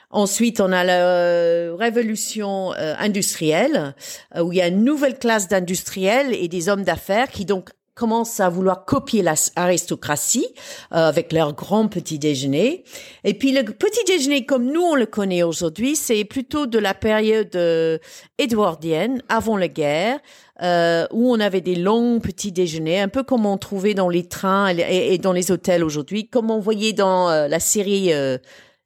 Ensuite, 0.10 0.62
on 0.62 0.72
a 0.72 0.84
la 0.84 1.06
euh, 1.06 1.76
révolution 1.76 2.74
euh, 2.74 2.96
industrielle, 2.98 3.94
euh, 4.36 4.42
où 4.42 4.52
il 4.52 4.58
y 4.58 4.62
a 4.64 4.68
une 4.68 4.84
nouvelle 4.84 5.20
classe 5.20 5.48
d'industriels 5.48 6.34
et 6.34 6.48
des 6.48 6.70
hommes 6.70 6.84
d'affaires 6.84 7.30
qui 7.30 7.46
donc 7.46 7.70
commencent 7.94 8.40
à 8.40 8.50
vouloir 8.50 8.86
copier 8.86 9.22
l'aristocratie 9.22 10.48
euh, 10.94 11.08
avec 11.08 11.34
leur 11.34 11.54
grand 11.54 11.88
petit 11.88 12.20
déjeuner. 12.20 12.84
Et 13.24 13.34
puis 13.34 13.52
le 13.52 13.64
petit 13.64 14.04
déjeuner 14.06 14.46
comme 14.46 14.72
nous 14.72 14.82
on 14.82 14.96
le 14.96 15.06
connaît 15.06 15.44
aujourd'hui, 15.44 15.96
c'est 15.96 16.24
plutôt 16.24 16.66
de 16.66 16.80
la 16.80 16.94
période 16.94 17.56
euh, 17.56 17.98
édouardienne, 18.38 19.22
avant 19.30 19.58
la 19.58 19.68
guerre, 19.68 20.20
euh, 20.62 21.06
où 21.12 21.32
on 21.32 21.40
avait 21.40 21.62
des 21.62 21.76
longs 21.76 22.20
petits 22.20 22.52
déjeuners, 22.52 23.02
un 23.02 23.08
peu 23.08 23.24
comme 23.24 23.46
on 23.46 23.58
trouvait 23.58 23.94
dans 23.94 24.10
les 24.10 24.28
trains 24.28 24.70
et, 24.70 25.18
dans 25.18 25.34
les 25.34 25.52
hôtels 25.52 25.84
aujourd'hui, 25.84 26.28
comme 26.28 26.52
on 26.52 26.60
voyait 26.60 26.94
dans 26.94 27.30
la 27.48 27.60
série 27.60 28.12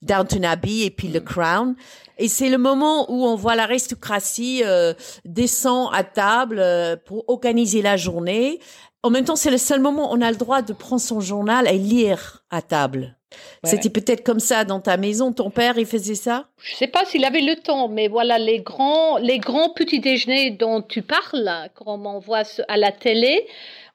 Downton 0.05 0.45
Abbey 0.45 0.85
et 0.85 0.91
puis 0.91 1.09
The 1.09 1.23
Crown. 1.23 1.75
Et 2.17 2.27
c'est 2.29 2.49
le 2.49 2.57
moment 2.57 3.11
où 3.11 3.25
on 3.25 3.35
voit 3.35 3.55
l'aristocratie 3.55 4.61
euh, 4.63 4.93
descend 5.25 5.89
à 5.93 6.03
table 6.03 6.59
euh, 6.59 6.95
pour 6.95 7.27
organiser 7.27 7.81
la 7.81 7.97
journée. 7.97 8.59
En 9.05 9.11
même 9.11 9.23
temps, 9.23 9.35
c'est 9.35 9.51
le 9.51 9.59
seul 9.59 9.81
moment 9.81 10.11
où 10.11 10.17
on 10.17 10.21
a 10.21 10.31
le 10.31 10.35
droit 10.35 10.63
de 10.63 10.73
prendre 10.73 10.99
son 10.99 11.19
journal 11.19 11.67
et 11.67 11.77
lire 11.77 12.43
à 12.49 12.63
table. 12.63 13.14
C'était 13.63 13.89
peut-être 13.89 14.23
comme 14.23 14.39
ça 14.39 14.63
dans 14.63 14.79
ta 14.79 14.97
maison. 14.97 15.33
Ton 15.33 15.49
père, 15.49 15.77
il 15.77 15.85
faisait 15.85 16.15
ça? 16.15 16.47
Je 16.57 16.75
sais 16.75 16.87
pas 16.87 17.03
s'il 17.05 17.25
avait 17.25 17.41
le 17.41 17.55
temps, 17.55 17.89
mais 17.89 18.07
voilà 18.07 18.37
les 18.37 18.59
grands, 18.59 19.17
les 19.17 19.39
grands 19.39 19.69
petits 19.69 19.99
déjeuners 19.99 20.51
dont 20.51 20.81
tu 20.81 21.01
parles, 21.01 21.69
comme 21.73 22.05
on 22.05 22.19
voit 22.19 22.43
à 22.67 22.77
la 22.77 22.91
télé. 22.91 23.45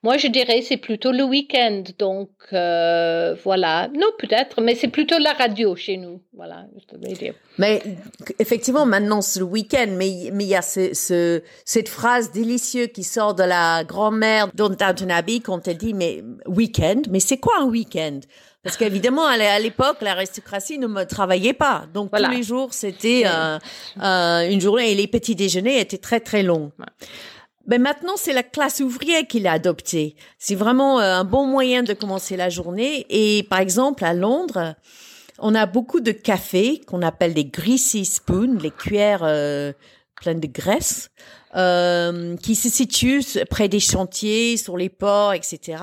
Moi, 0.02 0.16
je 0.16 0.28
dirais 0.28 0.62
c'est 0.62 0.78
plutôt 0.78 1.12
le 1.12 1.24
week-end. 1.24 1.82
Donc, 1.98 2.30
euh, 2.54 3.34
voilà. 3.44 3.88
Non, 3.94 4.06
peut-être, 4.18 4.62
mais 4.62 4.74
c'est 4.74 4.88
plutôt 4.88 5.18
la 5.18 5.34
radio 5.34 5.76
chez 5.76 5.98
nous. 5.98 6.20
Voilà, 6.32 6.64
dire. 7.02 7.34
Mais 7.58 7.82
effectivement, 8.38 8.86
maintenant, 8.86 9.20
c'est 9.20 9.40
le 9.40 9.44
week-end. 9.44 9.88
Mais 9.90 10.30
mais 10.32 10.44
il 10.44 10.50
y 10.50 10.56
a 10.56 10.62
ce, 10.62 10.94
ce, 10.94 11.42
cette 11.66 11.90
phrase 11.90 12.32
délicieuse 12.32 12.88
qui 12.94 13.04
sort 13.04 13.34
de 13.34 13.42
la 13.42 13.84
grand-mère 13.84 14.48
dans 14.54 14.70
Downton 14.70 15.10
Abbey 15.10 15.40
quand 15.40 15.68
elle 15.68 15.76
dit, 15.76 15.92
mais 15.92 16.22
week-end, 16.46 17.02
mais 17.10 17.20
c'est 17.20 17.38
quoi 17.38 17.52
un 17.60 17.66
week-end? 17.66 18.20
Parce 18.62 18.76
qu'évidemment, 18.76 19.24
à 19.26 19.58
l'époque, 19.58 19.98
l'aristocratie 20.02 20.78
ne 20.78 20.86
me 20.86 21.04
travaillait 21.04 21.54
pas. 21.54 21.86
Donc, 21.94 22.10
tous 22.12 22.30
les 22.30 22.42
jours, 22.42 22.74
c'était 22.74 23.22
euh, 23.26 23.58
euh, 24.02 24.50
une 24.50 24.60
journée 24.60 24.92
et 24.92 24.94
les 24.94 25.06
petits 25.06 25.34
déjeuners 25.34 25.80
étaient 25.80 25.98
très, 25.98 26.20
très 26.20 26.42
longs. 26.42 26.70
Mais 27.66 27.78
maintenant, 27.78 28.14
c'est 28.16 28.32
la 28.32 28.42
classe 28.42 28.80
ouvrière 28.80 29.26
qui 29.28 29.40
l'a 29.40 29.52
adopté. 29.52 30.16
C'est 30.38 30.54
vraiment 30.54 31.00
euh, 31.00 31.20
un 31.20 31.24
bon 31.24 31.46
moyen 31.46 31.82
de 31.82 31.92
commencer 31.92 32.36
la 32.36 32.48
journée. 32.48 33.06
Et 33.10 33.44
par 33.44 33.60
exemple, 33.60 34.04
à 34.04 34.12
Londres, 34.12 34.74
on 35.38 35.54
a 35.54 35.66
beaucoup 35.66 36.00
de 36.00 36.12
cafés 36.12 36.80
qu'on 36.86 37.02
appelle 37.02 37.32
des 37.32 37.44
greasy 37.44 38.04
spoons, 38.04 38.58
les 38.60 38.70
cuillères 38.70 39.22
euh, 39.22 39.72
pleines 40.20 40.40
de 40.40 40.46
graisse, 40.46 41.10
euh, 41.56 42.36
qui 42.36 42.54
se 42.54 42.68
situent 42.68 43.24
près 43.48 43.68
des 43.68 43.80
chantiers, 43.80 44.56
sur 44.56 44.76
les 44.76 44.88
ports, 44.88 45.32
etc. 45.32 45.82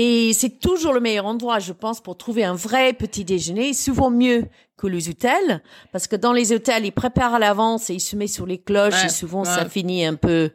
Et 0.00 0.32
c'est 0.32 0.60
toujours 0.60 0.92
le 0.92 1.00
meilleur 1.00 1.26
endroit, 1.26 1.58
je 1.58 1.72
pense, 1.72 2.00
pour 2.00 2.16
trouver 2.16 2.44
un 2.44 2.54
vrai 2.54 2.92
petit 2.92 3.24
déjeuner, 3.24 3.72
souvent 3.72 4.10
mieux 4.10 4.44
que 4.76 4.86
les 4.86 5.08
hôtels, 5.08 5.60
parce 5.90 6.06
que 6.06 6.14
dans 6.14 6.32
les 6.32 6.52
hôtels, 6.52 6.86
ils 6.86 6.92
préparent 6.92 7.34
à 7.34 7.40
l'avance 7.40 7.90
et 7.90 7.94
ils 7.94 8.00
se 8.00 8.14
mettent 8.14 8.28
sur 8.28 8.46
les 8.46 8.58
cloches 8.58 9.04
et 9.04 9.08
souvent 9.08 9.42
ça 9.42 9.68
finit 9.68 10.06
un 10.06 10.14
peu 10.14 10.50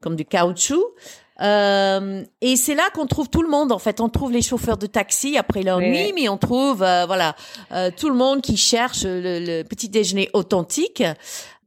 comme 0.00 0.16
du 0.16 0.24
caoutchouc. 0.24 0.82
Euh, 1.40 2.24
et 2.40 2.56
c'est 2.56 2.74
là 2.74 2.82
qu'on 2.92 3.06
trouve 3.06 3.30
tout 3.30 3.42
le 3.42 3.48
monde. 3.48 3.70
En 3.70 3.78
fait, 3.78 4.00
on 4.00 4.08
trouve 4.08 4.32
les 4.32 4.42
chauffeurs 4.42 4.76
de 4.76 4.86
taxi 4.86 5.38
après 5.38 5.62
leur 5.62 5.78
nuit, 5.78 6.12
mais 6.12 6.28
on 6.28 6.36
trouve 6.36 6.82
euh, 6.82 7.06
voilà 7.06 7.36
euh, 7.70 7.92
tout 7.96 8.08
le 8.08 8.16
monde 8.16 8.42
qui 8.42 8.56
cherche 8.56 9.04
le, 9.04 9.62
petit 9.62 9.88
déjeuner 9.88 10.30
authentique. 10.32 11.04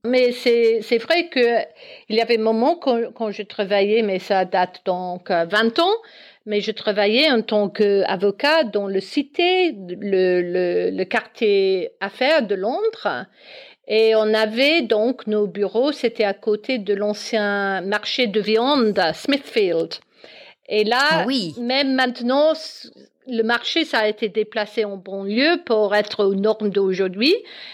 Mais 0.04 0.34
c'est 0.34 0.82
c'est 0.82 0.98
vrai 0.98 1.30
que 1.30 1.60
il 2.10 2.18
y 2.18 2.22
avait 2.22 2.38
un 2.38 2.44
moment 2.44 2.76
quand, 2.76 3.00
quand 3.16 3.32
je 3.32 3.44
travaillais, 3.44 4.02
mais 4.02 4.20
ça 4.20 4.44
date 4.44 4.82
donc 4.86 5.30
20 5.30 5.80
ans. 5.80 5.96
Mais 6.46 6.60
je 6.60 6.72
travaillais 6.72 7.32
en 7.32 7.42
tant 7.42 7.70
qu'avocat 7.70 8.64
dans 8.64 8.88
le 8.88 9.00
cité, 9.00 9.72
le, 9.72 10.42
le, 10.42 10.90
le 10.92 11.06
quartier 11.06 11.92
affaires 12.02 12.46
de 12.46 12.56
Londres. 12.56 13.26
Et 13.88 14.16
on 14.16 14.34
avait 14.34 14.82
donc 14.82 15.28
nos 15.28 15.48
bureaux, 15.48 15.92
c'était 15.92 16.24
à 16.24 16.34
côté 16.34 16.78
de 16.78 16.94
l'ancien 16.94 17.82
marché 17.82 18.28
de 18.28 18.40
viande 18.40 19.02
Smithfield. 19.14 19.96
Et 20.70 20.84
là, 20.86 21.00
ah 21.12 21.24
oui. 21.28 21.54
même 21.60 21.94
maintenant, 21.94 22.54
le 23.28 23.44
marché, 23.44 23.86
ça 23.86 24.00
a 24.00 24.08
été 24.08 24.30
déplacé 24.30 24.86
en 24.86 24.98
banlieue 24.98 25.62
pour 25.66 25.96
être 25.96 26.26
aux 26.26 26.36
normes 26.36 26.70
d'aujourd'hui, 26.70 27.34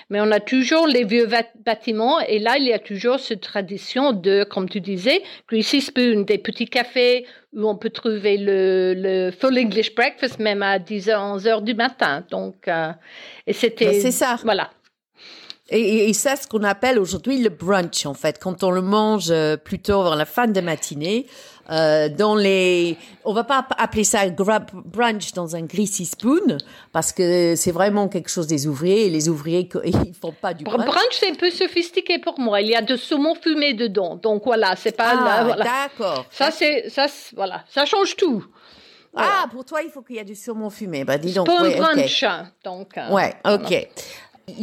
mais 0.10 0.22
on 0.22 0.32
a 0.32 0.39
toujours 0.39 0.88
les 0.88 1.03
vieux 1.03 1.27
bâtiments 1.65 2.20
et 2.20 2.39
là, 2.39 2.58
il 2.58 2.65
y 2.65 2.74
a 2.74 2.79
toujours 2.79 3.20
cette 3.20 3.41
tradition 3.41 4.13
de, 4.13 4.44
comme 4.44 4.70
tu 4.70 4.82
disais, 4.82 5.22
greasy 5.48 5.82
spoon, 5.82 6.22
des 6.22 6.38
petits 6.38 6.68
cafés 6.68 7.25
où 7.53 7.68
on 7.68 7.75
peut 7.75 7.89
trouver 7.89 8.38
le, 8.38 8.94
le 8.96 9.32
full 9.32 9.58
English 9.58 9.96
breakfast 9.96 10.39
même 10.39 10.62
à 10.62 10.77
10h, 10.77 11.39
11h 11.39 11.63
du 11.63 11.74
matin. 11.74 12.24
Donc, 12.29 12.68
euh, 12.68 12.91
et 13.48 13.53
c'était. 13.53 13.86
Ben, 13.86 14.01
c'est 14.01 14.12
ça. 14.12 14.38
Voilà. 14.44 14.70
Et, 15.72 16.10
et 16.10 16.13
ça, 16.13 16.36
ce 16.36 16.48
qu'on 16.48 16.63
appelle 16.63 16.98
aujourd'hui 16.98 17.41
le 17.41 17.50
brunch, 17.50 18.06
en 18.06 18.13
fait, 18.13 18.39
quand 18.39 18.63
on 18.63 18.72
le 18.72 18.82
mange 18.82 19.29
euh, 19.29 19.56
plutôt 19.56 20.03
vers 20.03 20.15
la 20.15 20.25
fin 20.25 20.48
de 20.48 20.62
matinée, 20.62 21.27
euh, 21.71 22.09
dans 22.09 22.35
les, 22.35 22.97
on 23.25 23.33
va 23.33 23.43
pas 23.43 23.67
appeler 23.77 24.03
ça 24.03 24.29
grab 24.29 24.71
brunch 24.73 25.33
dans 25.33 25.55
un 25.55 25.61
greasy 25.61 26.05
spoon 26.05 26.57
parce 26.91 27.11
que 27.11 27.55
c'est 27.55 27.71
vraiment 27.71 28.07
quelque 28.07 28.29
chose 28.29 28.47
des 28.47 28.67
ouvriers 28.67 29.05
et 29.05 29.09
les 29.09 29.29
ouvriers 29.29 29.69
ils 29.85 30.13
font 30.13 30.33
pas 30.33 30.53
du 30.53 30.63
brunch. 30.63 30.85
Brunch 30.85 31.17
c'est 31.19 31.29
un 31.29 31.35
peu 31.35 31.49
sophistiqué 31.49 32.19
pour 32.19 32.39
moi. 32.39 32.61
Il 32.61 32.69
y 32.69 32.75
a 32.75 32.81
de 32.81 32.95
saumon 32.95 33.35
fumé 33.35 33.73
dedans, 33.73 34.15
donc 34.15 34.43
voilà, 34.45 34.75
c'est 34.75 34.95
pas. 34.95 35.13
Ah, 35.15 35.43
voilà. 35.43 35.63
d'accord. 35.63 36.25
Ça 36.31 36.51
c'est 36.51 36.89
ça 36.89 37.07
voilà, 37.35 37.63
ça 37.69 37.85
change 37.85 38.15
tout. 38.15 38.45
Ah, 39.15 39.45
pour 39.51 39.65
toi, 39.65 39.81
il 39.81 39.89
faut 39.89 40.01
qu'il 40.01 40.17
y 40.17 40.19
ait 40.19 40.23
du 40.23 40.35
saumon 40.35 40.69
fumé. 40.69 41.03
Bah, 41.03 41.17
dis 41.17 41.33
donc. 41.33 41.47
Ouais, 41.47 41.75
brunch, 41.75 42.25
donc. 42.63 42.97
Euh, 42.97 43.11
ouais, 43.11 43.33
ok. 43.45 43.89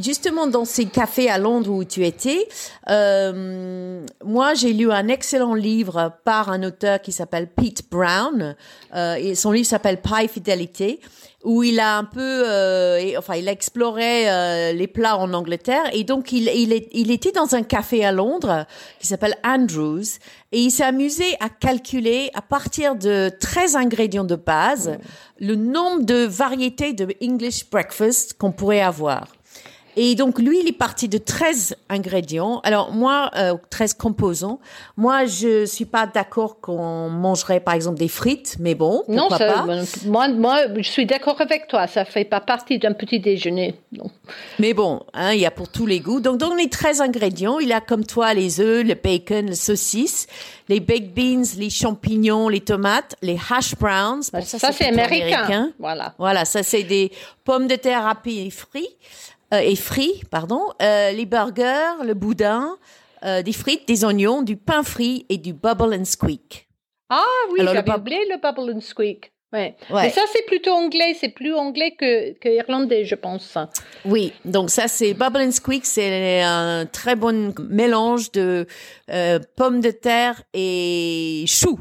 Justement, 0.02 0.46
dans 0.46 0.64
ces 0.64 0.86
cafés 0.86 1.28
à 1.28 1.38
Londres 1.38 1.70
où 1.70 1.84
tu 1.84 2.04
étais, 2.04 2.48
euh, 2.88 4.04
moi 4.24 4.54
j'ai 4.54 4.72
lu 4.72 4.90
un 4.90 5.08
excellent 5.08 5.54
livre 5.54 6.12
par 6.24 6.50
un 6.50 6.62
auteur 6.62 7.00
qui 7.00 7.12
s'appelle 7.12 7.48
Pete 7.48 7.88
Brown. 7.90 8.56
Euh, 8.94 9.14
et 9.14 9.34
son 9.34 9.52
livre 9.52 9.66
s'appelle 9.66 10.00
Pie 10.00 10.28
Fidélité, 10.28 11.00
où 11.44 11.62
il 11.62 11.78
a 11.78 11.96
un 11.96 12.04
peu, 12.04 12.20
euh, 12.20 13.12
enfin, 13.18 13.36
il 13.36 13.46
explorait 13.48 14.28
euh, 14.28 14.72
les 14.72 14.88
plats 14.88 15.16
en 15.16 15.32
Angleterre. 15.32 15.84
Et 15.92 16.02
donc, 16.02 16.32
il, 16.32 16.48
il, 16.48 16.72
est, 16.72 16.88
il 16.92 17.10
était 17.10 17.32
dans 17.32 17.54
un 17.54 17.62
café 17.62 18.04
à 18.04 18.10
Londres 18.10 18.66
qui 18.98 19.06
s'appelle 19.06 19.36
Andrews. 19.44 20.18
Et 20.50 20.60
il 20.60 20.70
s'est 20.70 20.84
amusé 20.84 21.24
à 21.40 21.48
calculer, 21.48 22.30
à 22.34 22.42
partir 22.42 22.96
de 22.96 23.30
13 23.40 23.76
ingrédients 23.76 24.24
de 24.24 24.36
base, 24.36 24.98
le 25.38 25.54
nombre 25.54 26.04
de 26.04 26.24
variétés 26.26 26.92
de 26.92 27.14
English 27.22 27.68
breakfast 27.70 28.34
qu'on 28.38 28.52
pourrait 28.52 28.80
avoir. 28.80 29.35
Et 29.98 30.14
donc, 30.14 30.38
lui, 30.38 30.60
il 30.60 30.68
est 30.68 30.76
parti 30.76 31.08
de 31.08 31.16
13 31.16 31.74
ingrédients. 31.88 32.60
Alors, 32.64 32.92
moi, 32.92 33.30
euh, 33.36 33.56
13 33.70 33.94
composants. 33.94 34.60
Moi, 34.98 35.24
je 35.24 35.64
suis 35.64 35.86
pas 35.86 36.06
d'accord 36.06 36.60
qu'on 36.60 37.08
mangerait, 37.08 37.60
par 37.60 37.72
exemple, 37.72 37.98
des 37.98 38.08
frites, 38.08 38.56
mais 38.60 38.74
bon, 38.74 39.04
non, 39.08 39.30
ça, 39.30 39.38
pas? 39.38 39.66
Moi, 40.04 40.28
moi, 40.28 40.58
je 40.76 40.90
suis 40.90 41.06
d'accord 41.06 41.40
avec 41.40 41.66
toi. 41.66 41.86
Ça 41.86 42.04
fait 42.04 42.26
pas 42.26 42.40
partie 42.40 42.78
d'un 42.78 42.92
petit 42.92 43.20
déjeuner. 43.20 43.74
Non. 43.90 44.10
Mais 44.58 44.74
bon, 44.74 45.00
hein, 45.14 45.32
il 45.32 45.40
y 45.40 45.46
a 45.46 45.50
pour 45.50 45.70
tous 45.70 45.86
les 45.86 46.00
goûts. 46.00 46.20
Donc, 46.20 46.36
dans 46.36 46.54
les 46.54 46.68
13 46.68 47.00
ingrédients, 47.00 47.58
il 47.58 47.72
a 47.72 47.80
comme 47.80 48.04
toi 48.04 48.34
les 48.34 48.60
œufs, 48.60 48.86
le 48.86 48.94
bacon, 48.94 49.46
le 49.46 49.54
saucisse, 49.54 50.26
les 50.68 50.80
baked 50.80 51.14
beans, 51.14 51.56
les 51.56 51.70
champignons, 51.70 52.50
les 52.50 52.60
tomates, 52.60 53.16
les 53.22 53.38
hash 53.50 53.74
browns. 53.76 54.22
ça, 54.22 54.42
ça 54.42 54.72
c'est 54.72 54.88
américain. 54.88 55.72
Voilà. 55.78 56.14
Voilà, 56.18 56.44
ça 56.44 56.62
c'est 56.62 56.82
des 56.82 57.12
pommes 57.44 57.66
de 57.66 57.76
terre 57.76 58.02
râpées 58.02 58.44
et 58.44 58.50
frites 58.50 58.98
euh, 59.54 59.58
et 59.58 59.76
frits, 59.76 60.22
pardon, 60.30 60.62
euh, 60.82 61.12
les 61.12 61.26
burgers, 61.26 62.04
le 62.04 62.14
boudin, 62.14 62.76
euh, 63.24 63.42
des 63.42 63.52
frites, 63.52 63.86
des 63.86 64.04
oignons, 64.04 64.42
du 64.42 64.56
pain 64.56 64.82
frit 64.82 65.26
et 65.28 65.38
du 65.38 65.52
bubble 65.52 65.94
and 65.94 66.04
squeak. 66.04 66.68
Ah 67.08 67.24
oui, 67.52 67.60
j'avais 67.62 67.92
oublié 67.92 68.26
le 68.28 68.40
bubble 68.40 68.72
and 68.74 68.80
squeak. 68.80 69.32
Ouais. 69.52 69.76
Mais 69.90 70.10
ça, 70.10 70.22
c'est 70.32 70.44
plutôt 70.44 70.72
anglais, 70.72 71.16
c'est 71.18 71.28
plus 71.28 71.54
anglais 71.54 71.94
que, 71.98 72.32
que 72.38 72.48
irlandais, 72.48 73.04
je 73.04 73.14
pense. 73.14 73.56
Oui, 74.04 74.32
donc 74.44 74.70
ça, 74.70 74.88
c'est 74.88 75.14
Bubble 75.14 75.38
and 75.38 75.52
Squeak, 75.52 75.86
c'est 75.86 76.42
un 76.42 76.84
très 76.84 77.14
bon 77.14 77.54
mélange 77.70 78.32
de 78.32 78.66
euh, 79.10 79.38
pommes 79.56 79.80
de 79.80 79.92
terre 79.92 80.42
et 80.52 81.44
choux 81.46 81.78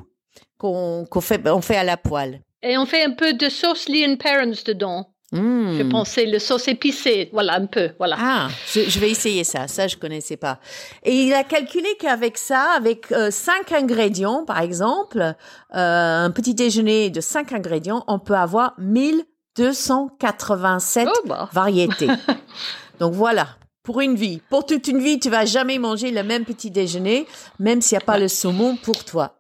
qu'on 0.60 1.06
qu'on 1.10 1.22
fait, 1.22 1.42
on 1.50 1.62
fait 1.62 1.76
à 1.76 1.84
la 1.84 1.98
poêle. 1.98 2.42
Et 2.62 2.78
on 2.78 2.86
fait 2.86 3.04
un 3.04 3.12
peu 3.12 3.34
de 3.34 3.50
sauce 3.50 3.90
Lee 3.90 4.16
Parents 4.16 4.64
dedans. 4.66 5.10
Je 5.32 5.40
hmm. 5.40 5.90
pensais 5.90 6.28
le 6.28 6.38
sauce 6.38 6.68
épicée, 6.68 7.32
voilà 7.34 7.56
un 7.56 7.66
peu, 7.66 7.90
voilà. 7.98 8.16
Ah, 8.20 8.48
je, 8.72 9.00
vais 9.00 9.10
essayer 9.10 9.44
ça. 9.44 9.68
Ça, 9.68 9.88
je 9.88 9.98
connaissais 9.98 10.38
pas. 10.38 10.60
Et 11.04 11.16
il 11.16 11.34
a 11.34 11.44
calculé 11.44 11.90
qu'avec 12.00 12.38
ça, 12.38 12.74
avec 12.78 13.12
euh, 13.12 13.32
cinq 13.32 13.72
ingrédients, 13.72 14.46
par 14.46 14.60
exemple, 14.60 15.18
euh, 15.18 15.34
un 15.74 16.30
petit 16.30 16.54
déjeuner 16.54 17.10
de 17.10 17.22
cinq 17.22 17.54
ingrédients, 17.54 18.04
on 18.08 18.20
peut 18.20 18.36
avoir 18.36 18.76
1287 18.78 21.08
oh, 21.10 21.14
bah. 21.28 21.50
variétés. 21.52 22.10
Donc 23.00 23.14
voilà. 23.14 23.48
Pour 23.82 24.02
une 24.02 24.16
vie, 24.16 24.42
pour 24.50 24.66
toute 24.66 24.88
une 24.88 25.00
vie, 25.00 25.20
tu 25.20 25.30
vas 25.30 25.46
jamais 25.46 25.78
manger 25.78 26.10
le 26.10 26.24
même 26.24 26.44
petit 26.44 26.72
déjeuner, 26.72 27.28
même 27.60 27.82
s'il 27.82 27.98
n'y 27.98 28.04
a 28.04 28.06
pas 28.06 28.18
le 28.18 28.28
saumon 28.28 28.78
pour 28.78 29.06
toi. 29.06 29.38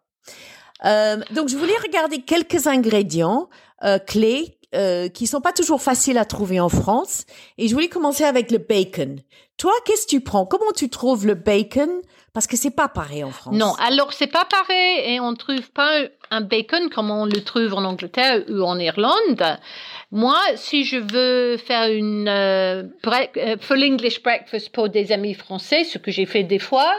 Euh, 0.83 1.17
donc 1.31 1.49
je 1.49 1.57
voulais 1.57 1.73
regarder 1.81 2.21
quelques 2.21 2.67
ingrédients 2.67 3.49
clés 4.05 4.55
euh, 4.75 5.09
qui 5.09 5.27
sont 5.27 5.41
pas 5.41 5.53
toujours 5.53 5.81
faciles 5.81 6.17
à 6.17 6.25
trouver 6.25 6.59
en 6.59 6.69
France. 6.69 7.25
Et 7.57 7.67
je 7.67 7.73
voulais 7.73 7.87
commencer 7.87 8.23
avec 8.23 8.51
le 8.51 8.57
bacon. 8.57 9.21
Toi, 9.57 9.71
qu'est-ce 9.85 10.05
que 10.05 10.11
tu 10.11 10.21
prends? 10.21 10.45
Comment 10.45 10.71
tu 10.75 10.89
trouves 10.89 11.25
le 11.25 11.33
bacon? 11.33 11.89
Parce 12.33 12.47
que 12.47 12.57
c'est 12.57 12.75
pas 12.75 12.89
pareil 12.89 13.23
en 13.23 13.31
France. 13.31 13.55
Non, 13.55 13.73
alors 13.75 14.11
c'est 14.11 14.27
pas 14.27 14.43
pareil 14.43 15.13
et 15.13 15.21
on 15.21 15.33
trouve 15.35 15.71
pas 15.71 16.01
un 16.31 16.41
bacon 16.41 16.89
comme 16.89 17.09
on 17.09 17.25
le 17.25 17.41
trouve 17.41 17.73
en 17.73 17.85
Angleterre 17.85 18.43
ou 18.49 18.61
en 18.63 18.77
Irlande. 18.77 19.57
Moi, 20.11 20.37
si 20.55 20.83
je 20.83 20.97
veux 20.97 21.55
faire 21.55 21.89
une 21.89 22.27
euh, 22.27 22.83
euh, 23.37 23.55
full 23.61 23.81
English 23.81 24.21
breakfast 24.21 24.69
pour 24.73 24.89
des 24.89 25.13
amis 25.13 25.33
français, 25.33 25.85
ce 25.85 25.97
que 25.97 26.11
j'ai 26.11 26.25
fait 26.25 26.43
des 26.43 26.59
fois, 26.59 26.93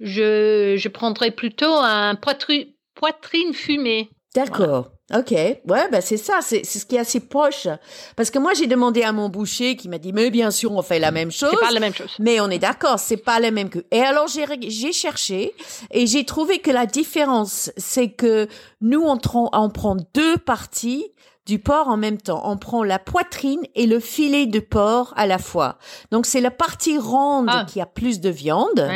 je, 0.00 0.74
je 0.76 0.88
prendrais 0.88 1.30
plutôt 1.30 1.72
un 1.72 2.16
poitrine 2.16 3.54
fumée. 3.54 4.10
D'accord. 4.34 4.90
Ok, 5.14 5.30
ouais, 5.30 5.60
bah 5.66 6.00
c'est 6.00 6.16
ça, 6.16 6.38
c'est 6.40 6.64
ce 6.64 6.86
qui 6.86 6.96
est 6.96 7.00
assez 7.00 7.20
proche. 7.20 7.68
Parce 8.16 8.30
que 8.30 8.38
moi 8.38 8.54
j'ai 8.54 8.66
demandé 8.66 9.02
à 9.02 9.12
mon 9.12 9.28
boucher 9.28 9.76
qui 9.76 9.90
m'a 9.90 9.98
dit 9.98 10.12
mais 10.12 10.30
bien 10.30 10.50
sûr 10.50 10.72
on 10.72 10.80
fait 10.80 10.98
la 10.98 11.10
même 11.10 11.30
chose. 11.30 11.50
C'est 11.50 11.66
pas 11.66 11.70
la 11.70 11.80
même 11.80 11.92
chose. 11.92 12.16
Mais 12.18 12.40
on 12.40 12.48
est 12.48 12.58
d'accord, 12.58 12.98
c'est 12.98 13.18
pas 13.18 13.38
la 13.38 13.50
même 13.50 13.68
que. 13.68 13.80
Et 13.90 14.00
alors 14.00 14.26
j'ai 14.28 14.46
j'ai 14.70 14.92
cherché 14.92 15.52
et 15.90 16.06
j'ai 16.06 16.24
trouvé 16.24 16.60
que 16.60 16.70
la 16.70 16.86
différence 16.86 17.70
c'est 17.76 18.08
que 18.08 18.48
nous 18.80 19.02
on, 19.02 19.18
on 19.52 19.68
prend 19.68 19.96
deux 20.14 20.38
parties 20.38 21.12
du 21.46 21.58
porc 21.58 21.88
en 21.88 21.96
même 21.96 22.18
temps. 22.18 22.42
On 22.44 22.56
prend 22.56 22.84
la 22.84 22.98
poitrine 22.98 23.60
et 23.74 23.86
le 23.86 24.00
filet 24.00 24.46
de 24.46 24.60
porc 24.60 25.12
à 25.16 25.26
la 25.26 25.38
fois. 25.38 25.76
Donc 26.10 26.26
c'est 26.26 26.40
la 26.40 26.50
partie 26.50 26.98
ronde 26.98 27.48
ah. 27.50 27.66
qui 27.68 27.80
a 27.80 27.86
plus 27.86 28.20
de 28.20 28.30
viande. 28.30 28.88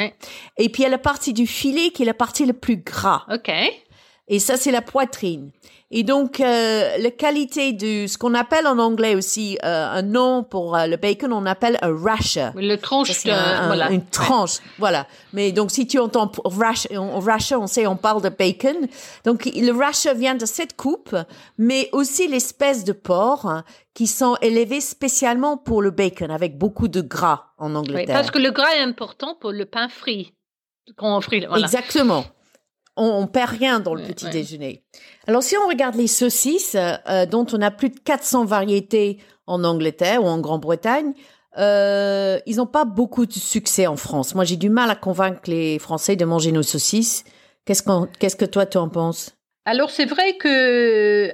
Et 0.56 0.68
puis 0.68 0.82
il 0.82 0.84
y 0.84 0.86
a 0.86 0.90
la 0.90 0.98
partie 0.98 1.32
du 1.32 1.46
filet 1.46 1.90
qui 1.90 2.02
est 2.02 2.06
la 2.06 2.14
partie 2.14 2.46
la 2.46 2.54
plus 2.54 2.76
gras. 2.76 3.24
OK. 3.30 3.50
Et 4.28 4.40
ça, 4.40 4.56
c'est 4.56 4.72
la 4.72 4.82
poitrine. 4.82 5.52
Et 5.92 6.02
donc, 6.02 6.40
euh, 6.40 6.98
la 6.98 7.10
qualité 7.12 7.72
de 7.72 8.08
ce 8.08 8.18
qu'on 8.18 8.34
appelle 8.34 8.66
en 8.66 8.80
anglais 8.80 9.14
aussi 9.14 9.56
euh, 9.64 9.86
un 9.88 10.02
nom 10.02 10.42
pour 10.42 10.76
euh, 10.76 10.88
le 10.88 10.96
bacon, 10.96 11.32
on 11.32 11.46
appelle 11.46 11.78
un 11.80 11.96
rasher. 11.96 12.50
Le 12.56 12.74
tranche, 12.74 13.08
de, 13.24 13.66
voilà. 13.66 13.92
Une 13.92 14.04
tranche, 14.04 14.58
voilà. 14.78 15.06
Mais 15.32 15.52
donc, 15.52 15.70
si 15.70 15.86
tu 15.86 16.00
entends 16.00 16.32
rasher, 16.44 16.98
on, 16.98 17.20
rasher, 17.20 17.54
on 17.54 17.68
sait, 17.68 17.86
on 17.86 17.94
parle 17.94 18.20
de 18.20 18.30
bacon. 18.30 18.88
Donc, 19.24 19.44
le 19.44 19.70
rasher 19.70 20.14
vient 20.14 20.34
de 20.34 20.44
cette 20.44 20.74
coupe, 20.74 21.14
mais 21.56 21.88
aussi 21.92 22.26
l'espèce 22.26 22.82
de 22.82 22.92
porc 22.92 23.46
hein, 23.46 23.62
qui 23.94 24.08
sont 24.08 24.36
élevés 24.42 24.80
spécialement 24.80 25.56
pour 25.56 25.82
le 25.82 25.92
bacon, 25.92 26.32
avec 26.32 26.58
beaucoup 26.58 26.88
de 26.88 27.00
gras 27.00 27.52
en 27.58 27.76
Angleterre. 27.76 28.06
Oui, 28.08 28.12
parce 28.12 28.32
que 28.32 28.40
le 28.40 28.50
gras 28.50 28.74
est 28.74 28.82
important 28.82 29.36
pour 29.40 29.52
le 29.52 29.66
pain 29.66 29.88
frit. 29.88 30.32
Quand 30.96 31.16
on 31.16 31.20
frit, 31.20 31.46
voilà. 31.46 31.64
Exactement 31.64 32.24
on, 32.96 33.06
on, 33.06 33.26
perd 33.26 33.50
rien 33.50 33.80
dans 33.80 33.94
le 33.94 34.02
petit 34.02 34.28
déjeuner. 34.30 34.84
Alors 35.26 35.42
si 35.42 35.56
on 35.56 35.68
regarde 35.68 35.96
les 35.96 36.06
saucisses, 36.06 36.76
euh, 36.76 37.26
dont 37.26 37.46
on 37.52 37.60
a 37.62 37.70
plus 37.70 37.90
de 37.90 37.98
400 37.98 38.44
variétés 38.44 39.18
en 39.46 39.64
Angleterre 39.64 40.22
ou 40.22 40.26
en 40.26 40.38
Grande-Bretagne, 40.38 41.12
euh, 41.58 42.38
ils 42.46 42.56
n'ont 42.56 42.66
pas 42.66 42.84
beaucoup 42.84 43.26
de 43.26 43.32
succès 43.32 43.86
en 43.86 43.96
France. 43.96 44.34
Moi, 44.34 44.44
j'ai 44.44 44.56
du 44.56 44.68
mal 44.68 44.90
à 44.90 44.94
convaincre 44.94 45.42
les 45.46 45.78
Français 45.78 46.16
de 46.16 46.24
manger 46.24 46.52
nos 46.52 46.62
saucisses. 46.62 47.24
Qu'est-ce, 47.64 47.82
qu'est-ce 48.18 48.36
que 48.36 48.44
toi, 48.44 48.66
tu 48.66 48.76
en 48.78 48.88
penses? 48.88 49.34
Alors, 49.64 49.90
c'est 49.90 50.04
vrai 50.04 50.36
que 50.36 51.32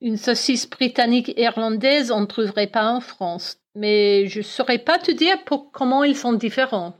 une 0.00 0.16
saucisse 0.16 0.68
britannique 0.68 1.32
irlandaise, 1.36 2.10
on 2.10 2.20
ne 2.20 2.26
trouverait 2.26 2.66
pas 2.66 2.90
en 2.90 3.00
France. 3.00 3.58
Mais 3.76 4.26
je 4.26 4.42
saurais 4.42 4.78
pas 4.78 4.98
te 4.98 5.12
dire 5.12 5.44
pour 5.44 5.70
comment 5.70 6.02
ils 6.02 6.16
sont 6.16 6.32
différents 6.32 6.94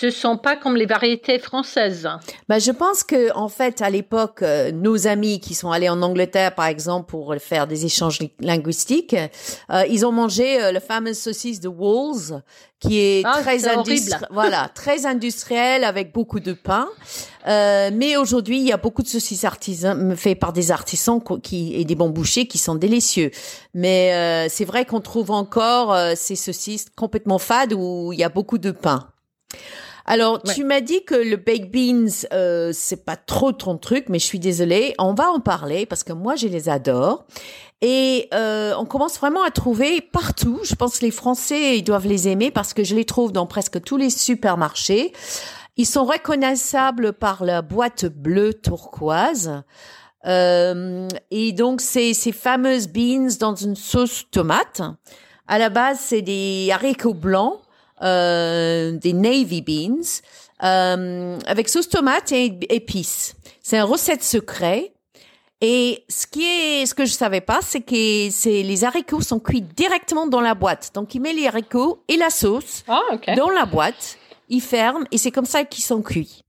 ce 0.00 0.08
sont 0.08 0.38
pas 0.38 0.56
comme 0.56 0.76
les 0.76 0.86
variétés 0.86 1.38
françaises. 1.38 2.08
Ben, 2.48 2.58
je 2.58 2.70
pense 2.70 3.02
que 3.02 3.36
en 3.36 3.48
fait 3.48 3.82
à 3.82 3.90
l'époque 3.90 4.40
euh, 4.40 4.72
nos 4.72 5.06
amis 5.06 5.40
qui 5.40 5.54
sont 5.54 5.70
allés 5.70 5.90
en 5.90 6.00
Angleterre 6.00 6.54
par 6.54 6.66
exemple 6.66 7.10
pour 7.10 7.34
faire 7.38 7.66
des 7.66 7.84
échanges 7.84 8.20
linguistiques, 8.40 9.14
euh, 9.70 9.84
ils 9.90 10.06
ont 10.06 10.12
mangé 10.12 10.62
euh, 10.62 10.72
le 10.72 10.80
fameux 10.80 11.12
saucisse 11.12 11.60
de 11.60 11.68
Walls 11.68 12.42
qui 12.78 12.98
est 12.98 13.22
ah, 13.26 13.40
très 13.42 13.68
industriel 13.68 14.26
voilà, 14.30 14.70
très 14.74 15.04
industriel 15.04 15.84
avec 15.84 16.14
beaucoup 16.14 16.40
de 16.40 16.54
pain. 16.54 16.88
mais 17.46 18.16
aujourd'hui, 18.16 18.58
il 18.58 18.66
y 18.66 18.72
a 18.72 18.78
beaucoup 18.78 19.02
de 19.02 19.08
saucisses 19.08 19.44
artisans 19.44 20.16
fait 20.16 20.34
par 20.34 20.54
des 20.54 20.70
artisans 20.70 21.20
qui 21.42 21.74
et 21.74 21.84
des 21.84 21.94
bons 21.94 22.08
bouchers 22.08 22.46
qui 22.46 22.56
sont 22.56 22.76
délicieux. 22.76 23.32
Mais 23.74 24.48
c'est 24.48 24.64
vrai 24.64 24.86
qu'on 24.86 25.02
trouve 25.02 25.30
encore 25.30 25.94
ces 26.16 26.36
saucisses 26.36 26.86
complètement 26.96 27.38
fades 27.38 27.74
où 27.74 28.14
il 28.14 28.18
y 28.18 28.24
a 28.24 28.30
beaucoup 28.30 28.56
de 28.56 28.70
pain. 28.70 29.10
Alors, 30.06 30.42
tu 30.42 30.64
m'as 30.64 30.80
dit 30.80 31.04
que 31.04 31.14
le 31.14 31.36
baked 31.36 31.70
beans, 31.70 32.26
euh, 32.32 32.72
c'est 32.74 33.04
pas 33.04 33.16
trop 33.16 33.52
ton 33.52 33.76
truc, 33.76 34.06
mais 34.08 34.18
je 34.18 34.24
suis 34.24 34.40
désolée. 34.40 34.94
On 34.98 35.14
va 35.14 35.30
en 35.30 35.38
parler 35.38 35.86
parce 35.86 36.02
que 36.02 36.12
moi, 36.12 36.34
je 36.34 36.48
les 36.48 36.68
adore. 36.68 37.26
Et 37.80 38.28
euh, 38.34 38.74
on 38.76 38.84
commence 38.86 39.18
vraiment 39.18 39.42
à 39.42 39.50
trouver 39.50 40.00
partout. 40.00 40.58
Je 40.64 40.74
pense 40.74 40.98
que 40.98 41.04
les 41.04 41.10
Français, 41.10 41.78
ils 41.78 41.82
doivent 41.82 42.08
les 42.08 42.28
aimer 42.28 42.50
parce 42.50 42.74
que 42.74 42.82
je 42.82 42.94
les 42.94 43.04
trouve 43.04 43.32
dans 43.32 43.46
presque 43.46 43.80
tous 43.82 43.96
les 43.96 44.10
supermarchés. 44.10 45.12
Ils 45.76 45.86
sont 45.86 46.04
reconnaissables 46.04 47.12
par 47.12 47.44
la 47.44 47.62
boîte 47.62 48.06
bleue 48.06 48.54
turquoise. 48.54 49.62
Euh, 50.26 51.08
et 51.30 51.52
donc, 51.52 51.80
c'est 51.80 52.12
ces 52.14 52.32
fameuses 52.32 52.88
beans 52.88 53.28
dans 53.38 53.54
une 53.54 53.76
sauce 53.76 54.24
tomate. 54.30 54.82
À 55.46 55.58
la 55.58 55.70
base, 55.70 56.00
c'est 56.00 56.22
des 56.22 56.70
haricots 56.72 57.14
blancs 57.14 57.60
euh, 58.02 58.92
des 58.92 59.12
navy 59.12 59.62
beans 59.62 60.22
euh, 60.62 61.38
avec 61.46 61.68
sauce 61.68 61.88
tomate 61.88 62.32
et 62.32 62.58
épices. 62.68 63.34
C'est 63.62 63.78
une 63.78 63.84
recette 63.84 64.22
secrète. 64.22 64.92
Et 65.62 66.04
ce 66.08 66.26
qui 66.26 66.42
est, 66.42 66.86
ce 66.86 66.94
que 66.94 67.04
je 67.04 67.12
savais 67.12 67.42
pas, 67.42 67.60
c'est 67.60 67.82
que 67.82 68.30
c'est 68.30 68.62
les 68.62 68.84
haricots 68.84 69.20
sont 69.20 69.40
cuits 69.40 69.60
directement 69.60 70.26
dans 70.26 70.40
la 70.40 70.54
boîte. 70.54 70.90
Donc 70.94 71.14
il 71.14 71.20
met 71.20 71.34
les 71.34 71.46
haricots 71.46 72.02
et 72.08 72.16
la 72.16 72.30
sauce 72.30 72.82
ah, 72.88 73.02
dans 73.36 73.50
la 73.50 73.66
boîte, 73.66 74.16
il 74.48 74.62
ferme 74.62 75.04
et 75.10 75.18
c'est 75.18 75.30
comme 75.30 75.44
ça 75.44 75.64
qu'ils 75.64 75.84
sont 75.84 76.00
cuits. 76.00 76.44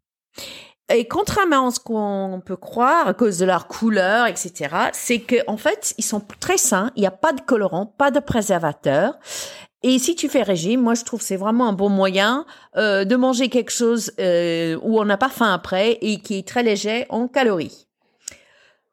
Et 0.94 1.08
contrairement 1.08 1.68
à 1.68 1.72
ce 1.72 1.80
qu'on 1.80 2.42
peut 2.46 2.56
croire 2.56 3.08
à 3.08 3.14
cause 3.14 3.38
de 3.38 3.46
leur 3.46 3.68
couleur, 3.68 4.28
etc., 4.28 4.76
c'est 4.94 5.20
que 5.20 5.36
en 5.48 5.58
fait 5.58 5.94
ils 5.98 6.06
sont 6.06 6.22
très 6.40 6.58
sains. 6.58 6.92
Il 6.96 7.02
n'y 7.02 7.08
a 7.08 7.12
pas 7.12 7.34
de 7.34 7.42
colorant, 7.42 7.86
pas 7.86 8.12
de 8.12 8.20
préservateur. 8.20 9.16
Et 9.84 9.98
si 9.98 10.16
tu 10.16 10.30
fais 10.30 10.44
régime, 10.44 10.82
moi 10.82 10.94
je 10.94 11.04
trouve 11.04 11.22
c'est 11.22 11.38
vraiment 11.38 11.68
un 11.68 11.74
bon 11.74 11.90
moyen 11.90 12.46
euh, 12.78 13.04
de 13.04 13.16
manger 13.16 13.50
quelque 13.50 13.72
chose 13.72 14.12
euh, 14.20 14.78
où 14.84 15.00
on 15.00 15.06
n'a 15.06 15.18
pas 15.18 15.30
faim 15.30 15.52
après 15.52 15.98
et 16.02 16.20
qui 16.20 16.38
est 16.38 16.48
très 16.48 16.62
léger 16.62 17.06
en 17.10 17.28
calories. 17.28 17.88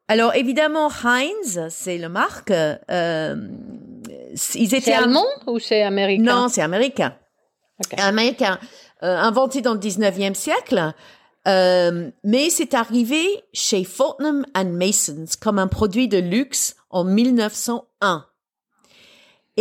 Alors 0.07 0.33
évidemment 0.33 0.89
Heinz, 1.03 1.67
c'est 1.69 1.99
le 1.99 2.09
marque. 2.09 2.51
Euh, 2.51 3.35
ils 4.55 4.73
étaient 4.73 4.81
c'est 4.81 4.93
allemand 4.93 5.25
ou 5.45 5.59
c'est 5.59 5.83
américain? 5.83 6.23
Non, 6.23 6.47
c'est 6.47 6.61
américain. 6.61 7.15
Okay. 7.85 8.01
Américain, 8.01 8.59
euh, 9.03 9.15
inventé 9.15 9.61
dans 9.61 9.73
le 9.73 9.79
19e 9.79 10.33
siècle. 10.33 10.93
Euh, 11.47 12.11
mais 12.23 12.49
c'est 12.49 12.73
arrivé 12.73 13.25
chez 13.53 13.83
Fortnum 13.83 14.45
and 14.55 14.71
Masons 14.71 15.37
comme 15.39 15.57
un 15.57 15.67
produit 15.67 16.07
de 16.07 16.17
luxe 16.17 16.75
en 16.89 17.03
1901. 17.03 18.25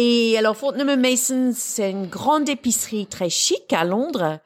Et 0.00 0.38
alors, 0.38 0.56
Fortnum 0.56 0.94
Mason, 0.94 1.52
c'est 1.52 1.90
une 1.90 2.06
grande 2.06 2.48
épicerie 2.48 3.08
très 3.08 3.30
chic 3.30 3.72
à 3.72 3.82
Londres. 3.82 4.38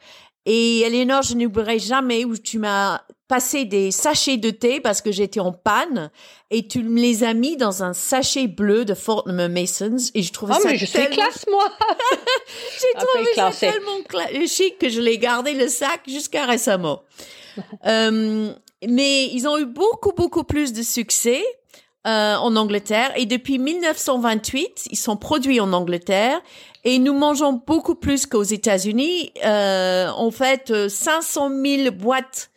Et 0.46 0.80
Eleanor, 0.80 1.20
je 1.20 1.34
n'oublierai 1.34 1.78
jamais 1.78 2.24
où 2.24 2.38
tu 2.38 2.58
m'as 2.58 3.02
passé 3.28 3.66
des 3.66 3.90
sachets 3.90 4.38
de 4.38 4.48
thé 4.48 4.80
parce 4.80 5.02
que 5.02 5.12
j'étais 5.12 5.40
en 5.40 5.52
panne 5.52 6.10
et 6.50 6.66
tu 6.66 6.82
me 6.82 6.98
les 6.98 7.22
as 7.22 7.34
mis 7.34 7.58
dans 7.58 7.82
un 7.82 7.92
sachet 7.92 8.46
bleu 8.46 8.86
de 8.86 8.94
Fortnum 8.94 9.52
Masons 9.52 10.10
et 10.14 10.22
je 10.22 10.32
trouvais 10.32 10.54
oh, 10.56 10.62
ça 10.62 10.70
mais 10.70 10.78
je 10.78 10.86
tellement... 10.86 11.08
suis 11.08 11.16
classe 11.16 11.44
moi. 11.50 11.70
J'ai 12.80 13.06
trouvé 13.06 13.34
ça 13.34 13.50
tellement 13.52 14.46
chic 14.46 14.78
que 14.78 14.88
je 14.88 15.02
l'ai 15.02 15.18
gardé 15.18 15.52
le 15.52 15.68
sac 15.68 16.00
jusqu'à 16.06 16.46
récemment. 16.46 17.02
euh, 17.86 18.54
mais 18.88 19.26
ils 19.26 19.46
ont 19.46 19.58
eu 19.58 19.66
beaucoup 19.66 20.12
beaucoup 20.12 20.44
plus 20.44 20.72
de 20.72 20.82
succès 20.82 21.44
euh, 22.06 22.36
en 22.36 22.56
Angleterre 22.56 23.12
et 23.16 23.26
depuis 23.26 23.58
1928, 23.58 24.88
ils 24.90 24.96
sont 24.96 25.16
produits 25.16 25.60
en 25.60 25.72
Angleterre 25.72 26.40
et 26.84 26.98
nous 26.98 27.14
mangeons 27.14 27.62
beaucoup 27.64 27.94
plus 27.94 28.26
qu'aux 28.26 28.42
États-Unis. 28.42 29.32
Euh, 29.44 30.08
en 30.10 30.30
fait, 30.30 30.88
500 30.88 31.50
000 31.64 31.92
boîtes 31.92 32.50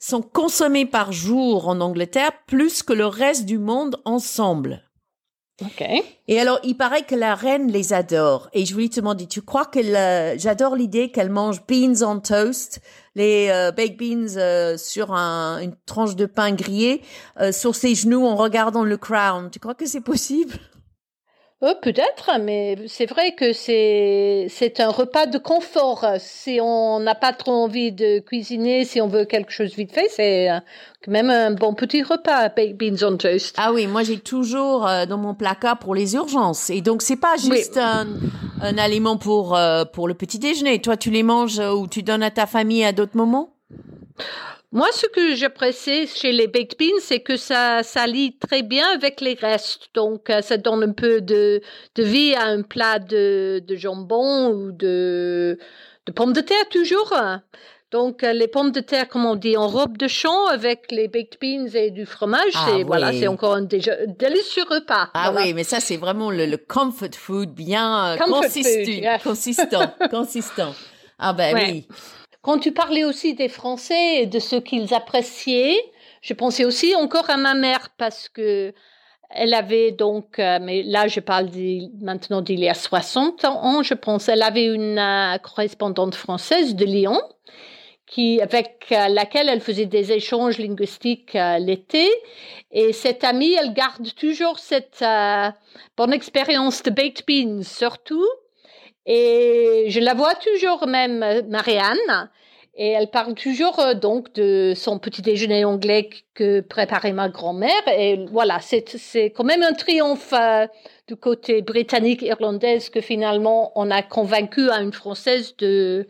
sont 0.00 0.22
consommées 0.22 0.86
par 0.86 1.12
jour 1.12 1.68
en 1.68 1.80
Angleterre, 1.80 2.32
plus 2.46 2.82
que 2.82 2.92
le 2.92 3.06
reste 3.06 3.44
du 3.46 3.58
monde 3.58 4.00
ensemble. 4.04 4.87
Ok. 5.60 5.84
Et 6.28 6.40
alors, 6.40 6.60
il 6.62 6.76
paraît 6.76 7.02
que 7.02 7.16
la 7.16 7.34
reine 7.34 7.70
les 7.72 7.92
adore. 7.92 8.48
Et 8.52 8.64
je 8.64 8.72
voulais 8.72 8.88
te 8.88 9.00
demander, 9.00 9.26
tu 9.26 9.42
crois 9.42 9.64
que 9.64 9.80
j'adore 10.36 10.76
l'idée 10.76 11.10
qu'elle 11.10 11.30
mange 11.30 11.62
beans 11.66 12.02
on 12.02 12.20
toast, 12.20 12.80
les 13.16 13.48
euh, 13.50 13.72
baked 13.72 13.96
beans 13.96 14.36
euh, 14.36 14.76
sur 14.76 15.12
un, 15.12 15.58
une 15.60 15.74
tranche 15.84 16.14
de 16.14 16.26
pain 16.26 16.52
grillé, 16.52 17.02
euh, 17.40 17.50
sur 17.50 17.74
ses 17.74 17.96
genoux 17.96 18.24
en 18.24 18.36
regardant 18.36 18.84
le 18.84 18.96
Crown. 18.96 19.50
Tu 19.50 19.58
crois 19.58 19.74
que 19.74 19.86
c'est 19.86 20.00
possible? 20.00 20.54
Oh, 21.60 21.72
peut-être, 21.82 22.30
mais 22.40 22.76
c'est 22.86 23.06
vrai 23.06 23.32
que 23.32 23.52
c'est 23.52 24.46
c'est 24.48 24.78
un 24.78 24.90
repas 24.90 25.26
de 25.26 25.38
confort. 25.38 26.06
Si 26.20 26.60
on 26.62 27.00
n'a 27.00 27.16
pas 27.16 27.32
trop 27.32 27.50
envie 27.50 27.90
de 27.90 28.20
cuisiner, 28.20 28.84
si 28.84 29.00
on 29.00 29.08
veut 29.08 29.24
quelque 29.24 29.50
chose 29.50 29.74
vite 29.74 29.92
fait, 29.92 30.08
c'est 30.08 30.52
euh, 30.52 30.60
quand 31.04 31.10
même 31.10 31.30
un 31.30 31.50
bon 31.50 31.74
petit 31.74 32.04
repas, 32.04 32.50
baked 32.50 32.76
beans 32.76 33.04
on 33.04 33.16
toast. 33.16 33.56
Ah 33.58 33.72
oui, 33.72 33.88
moi 33.88 34.04
j'ai 34.04 34.20
toujours 34.20 34.86
euh, 34.86 35.04
dans 35.04 35.18
mon 35.18 35.34
placard 35.34 35.80
pour 35.80 35.96
les 35.96 36.14
urgences. 36.14 36.70
Et 36.70 36.80
donc 36.80 37.02
c'est 37.02 37.16
pas 37.16 37.36
juste 37.36 37.76
un, 37.76 38.06
un, 38.62 38.78
aliment 38.78 39.16
pour 39.16 39.56
euh, 39.56 39.84
pour 39.84 40.06
le 40.06 40.14
petit 40.14 40.38
déjeuner. 40.38 40.80
Toi, 40.80 40.96
tu 40.96 41.10
les 41.10 41.24
manges 41.24 41.58
ou 41.58 41.88
tu 41.88 42.04
donnes 42.04 42.22
à 42.22 42.30
ta 42.30 42.46
famille 42.46 42.84
à 42.84 42.92
d'autres 42.92 43.16
moments? 43.16 43.52
Moi, 44.70 44.88
ce 44.92 45.06
que 45.06 45.34
j'apprécie 45.34 46.06
chez 46.06 46.30
les 46.30 46.46
baked 46.46 46.78
beans, 46.78 47.00
c'est 47.00 47.20
que 47.20 47.36
ça, 47.36 47.82
ça 47.82 48.06
lie 48.06 48.36
très 48.36 48.62
bien 48.62 48.86
avec 48.94 49.20
les 49.22 49.34
restes. 49.34 49.88
Donc, 49.94 50.28
euh, 50.28 50.42
ça 50.42 50.58
donne 50.58 50.82
un 50.82 50.92
peu 50.92 51.22
de, 51.22 51.62
de 51.94 52.02
vie 52.02 52.34
à 52.34 52.44
un 52.44 52.62
plat 52.62 52.98
de, 52.98 53.62
de 53.66 53.76
jambon 53.76 54.50
ou 54.50 54.72
de, 54.72 55.58
de 56.06 56.12
pommes 56.12 56.34
de 56.34 56.42
terre 56.42 56.68
toujours. 56.70 57.14
Donc, 57.90 58.22
euh, 58.22 58.34
les 58.34 58.48
pommes 58.48 58.70
de 58.70 58.80
terre, 58.80 59.08
comme 59.08 59.24
on 59.24 59.36
dit, 59.36 59.56
en 59.56 59.66
robe 59.66 59.96
de 59.96 60.06
champ 60.06 60.46
avec 60.48 60.92
les 60.92 61.08
baked 61.08 61.38
beans 61.40 61.68
et 61.72 61.90
du 61.90 62.04
fromage, 62.04 62.52
ah 62.54 62.66
c'est 62.68 62.82
voilà, 62.82 63.12
c'est 63.14 63.28
encore 63.28 63.54
un 63.54 63.62
délicieux 63.62 64.64
repas. 64.68 65.08
Ah 65.14 65.32
oui, 65.34 65.54
mais 65.54 65.64
ça, 65.64 65.80
c'est 65.80 65.96
vraiment 65.96 66.30
le, 66.30 66.44
le, 66.44 66.58
comfort 66.58 67.14
food 67.14 67.54
bien 67.54 68.08
euh, 68.08 68.16
consistant, 68.18 69.18
consistant, 69.24 69.94
consistant. 70.10 70.74
Ah 71.18 71.32
ben 71.32 71.54
oui. 71.56 71.88
Quand 72.42 72.58
tu 72.58 72.72
parlais 72.72 73.04
aussi 73.04 73.34
des 73.34 73.48
Français 73.48 74.22
et 74.22 74.26
de 74.26 74.38
ce 74.38 74.56
qu'ils 74.56 74.94
appréciaient, 74.94 75.78
je 76.22 76.34
pensais 76.34 76.64
aussi 76.64 76.94
encore 76.94 77.28
à 77.30 77.36
ma 77.36 77.54
mère 77.54 77.90
parce 77.98 78.28
que 78.28 78.72
elle 79.30 79.52
avait 79.52 79.92
donc, 79.92 80.38
euh, 80.38 80.58
mais 80.60 80.82
là 80.82 81.06
je 81.06 81.20
parle 81.20 81.50
maintenant 82.00 82.40
d'il 82.40 82.60
y 82.60 82.68
a 82.68 82.74
60 82.74 83.44
ans, 83.44 83.82
je 83.82 83.94
pense, 83.94 84.28
elle 84.28 84.42
avait 84.42 84.66
une 84.66 84.98
euh, 84.98 85.36
correspondante 85.38 86.14
française 86.14 86.74
de 86.74 86.84
Lyon 86.84 87.20
qui, 88.06 88.40
avec 88.40 88.86
euh, 88.90 89.08
laquelle 89.08 89.50
elle 89.50 89.60
faisait 89.60 89.84
des 89.84 90.12
échanges 90.12 90.58
linguistiques 90.58 91.36
l'été. 91.58 92.08
Et 92.70 92.94
cette 92.94 93.22
amie, 93.22 93.52
elle 93.52 93.74
garde 93.74 94.14
toujours 94.14 94.58
cette 94.58 95.04
bonne 95.96 96.12
expérience 96.14 96.82
de 96.82 96.90
baked 96.90 97.24
beans, 97.26 97.62
surtout 97.62 98.26
et 99.10 99.86
je 99.88 100.00
la 100.00 100.12
vois 100.12 100.34
toujours 100.34 100.86
même, 100.86 101.24
Marianne, 101.48 102.28
et 102.80 102.90
elle 102.90 103.08
parle 103.08 103.34
toujours 103.34 103.80
euh, 103.80 103.94
donc 103.94 104.32
de 104.34 104.74
son 104.76 105.00
petit 105.00 105.22
déjeuner 105.22 105.64
anglais 105.64 106.10
que 106.34 106.60
préparait 106.60 107.12
ma 107.12 107.28
grand-mère. 107.28 107.88
Et 107.88 108.26
voilà, 108.30 108.60
c'est 108.60 109.32
quand 109.34 109.44
même 109.44 109.62
un 109.64 109.72
triomphe 109.72 110.32
euh, 110.32 110.66
du 111.08 111.16
côté 111.16 111.60
britannique 111.62 112.22
irlandais 112.22 112.78
que 112.92 113.00
finalement 113.00 113.72
on 113.74 113.90
a 113.90 114.02
convaincu 114.02 114.70
à 114.70 114.80
une 114.80 114.92
française 114.92 115.56
de 115.56 116.06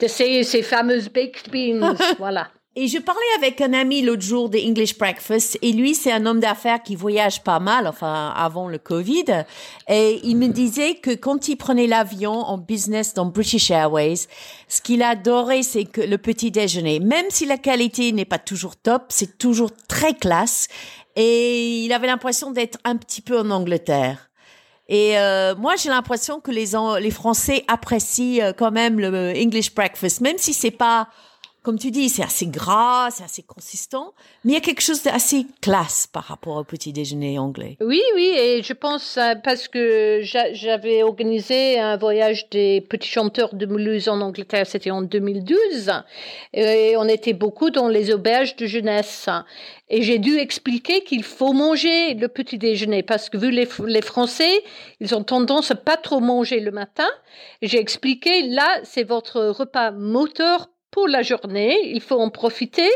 d'essayer 0.00 0.42
ces 0.42 0.62
fameuses 0.62 1.08
baked 1.08 1.50
beans. 1.50 1.94
voilà. 2.18 2.48
Et 2.80 2.88
je 2.88 2.96
parlais 2.96 3.20
avec 3.36 3.60
un 3.60 3.74
ami 3.74 4.00
l'autre 4.00 4.22
jour 4.22 4.48
de 4.48 4.56
English 4.56 4.96
Breakfast 4.96 5.58
et 5.60 5.72
lui 5.72 5.94
c'est 5.94 6.10
un 6.10 6.24
homme 6.24 6.40
d'affaires 6.40 6.82
qui 6.82 6.96
voyage 6.96 7.42
pas 7.42 7.60
mal, 7.60 7.86
enfin 7.86 8.32
avant 8.34 8.68
le 8.68 8.78
Covid, 8.78 9.44
et 9.86 10.18
il 10.24 10.38
me 10.38 10.48
disait 10.48 10.94
que 10.94 11.10
quand 11.10 11.48
il 11.48 11.56
prenait 11.56 11.86
l'avion 11.86 12.32
en 12.32 12.56
business 12.56 13.12
dans 13.12 13.26
British 13.26 13.70
Airways, 13.70 14.20
ce 14.66 14.80
qu'il 14.80 15.02
adorait 15.02 15.62
c'est 15.62 15.84
que 15.84 16.00
le 16.00 16.16
petit 16.16 16.50
déjeuner, 16.50 17.00
même 17.00 17.26
si 17.28 17.44
la 17.44 17.58
qualité 17.58 18.12
n'est 18.12 18.24
pas 18.24 18.38
toujours 18.38 18.76
top, 18.76 19.02
c'est 19.10 19.36
toujours 19.36 19.72
très 19.86 20.14
classe 20.14 20.66
et 21.16 21.84
il 21.84 21.92
avait 21.92 22.06
l'impression 22.06 22.50
d'être 22.50 22.78
un 22.84 22.96
petit 22.96 23.20
peu 23.20 23.38
en 23.38 23.50
Angleterre. 23.50 24.30
Et 24.88 25.18
euh, 25.18 25.54
moi, 25.54 25.76
j'ai 25.76 25.88
l'impression 25.88 26.40
que 26.40 26.50
les 26.50 26.70
les 27.00 27.10
Français 27.12 27.62
apprécient 27.68 28.42
euh, 28.42 28.52
quand 28.52 28.72
même 28.72 28.98
le 28.98 29.32
English 29.36 29.72
breakfast, 29.72 30.20
même 30.20 30.36
si 30.36 30.52
c'est 30.52 30.72
pas 30.72 31.08
comme 31.62 31.78
tu 31.78 31.90
dis, 31.90 32.08
c'est 32.08 32.22
assez 32.22 32.46
gras, 32.46 33.10
c'est 33.10 33.24
assez 33.24 33.42
consistant, 33.42 34.14
mais 34.44 34.52
il 34.52 34.54
y 34.54 34.58
a 34.58 34.62
quelque 34.62 34.80
chose 34.80 35.02
d'assez 35.02 35.46
classe 35.60 36.06
par 36.06 36.24
rapport 36.24 36.56
au 36.56 36.64
petit 36.64 36.92
déjeuner 36.92 37.38
anglais. 37.38 37.76
Oui, 37.80 38.00
oui, 38.14 38.32
et 38.34 38.62
je 38.62 38.72
pense 38.72 39.18
euh, 39.18 39.34
parce 39.42 39.68
que 39.68 40.20
j'avais 40.22 41.02
organisé 41.02 41.78
un 41.78 41.96
voyage 41.96 42.48
des 42.48 42.80
petits 42.80 43.08
chanteurs 43.08 43.54
de 43.54 43.66
Mulhouse 43.66 44.08
en 44.08 44.20
Angleterre, 44.20 44.66
c'était 44.66 44.90
en 44.90 45.02
2012, 45.02 45.90
et 46.54 46.96
on 46.96 47.06
était 47.08 47.34
beaucoup 47.34 47.70
dans 47.70 47.88
les 47.88 48.12
auberges 48.12 48.56
de 48.56 48.66
jeunesse. 48.66 49.28
Et 49.90 50.02
j'ai 50.02 50.18
dû 50.18 50.38
expliquer 50.38 51.02
qu'il 51.02 51.24
faut 51.24 51.52
manger 51.52 52.14
le 52.14 52.28
petit 52.28 52.58
déjeuner 52.58 53.02
parce 53.02 53.28
que 53.28 53.36
vu 53.36 53.50
les, 53.50 53.66
Français, 54.02 54.62
ils 55.00 55.14
ont 55.14 55.24
tendance 55.24 55.72
à 55.72 55.74
pas 55.74 55.96
trop 55.96 56.20
manger 56.20 56.60
le 56.60 56.70
matin. 56.70 57.08
J'ai 57.60 57.80
expliqué 57.80 58.42
là, 58.48 58.68
c'est 58.84 59.02
votre 59.02 59.42
repas 59.46 59.90
moteur 59.90 60.68
pour 60.90 61.08
la 61.08 61.22
journée. 61.22 61.76
Il 61.84 62.00
faut 62.00 62.18
en 62.18 62.30
profiter 62.30 62.88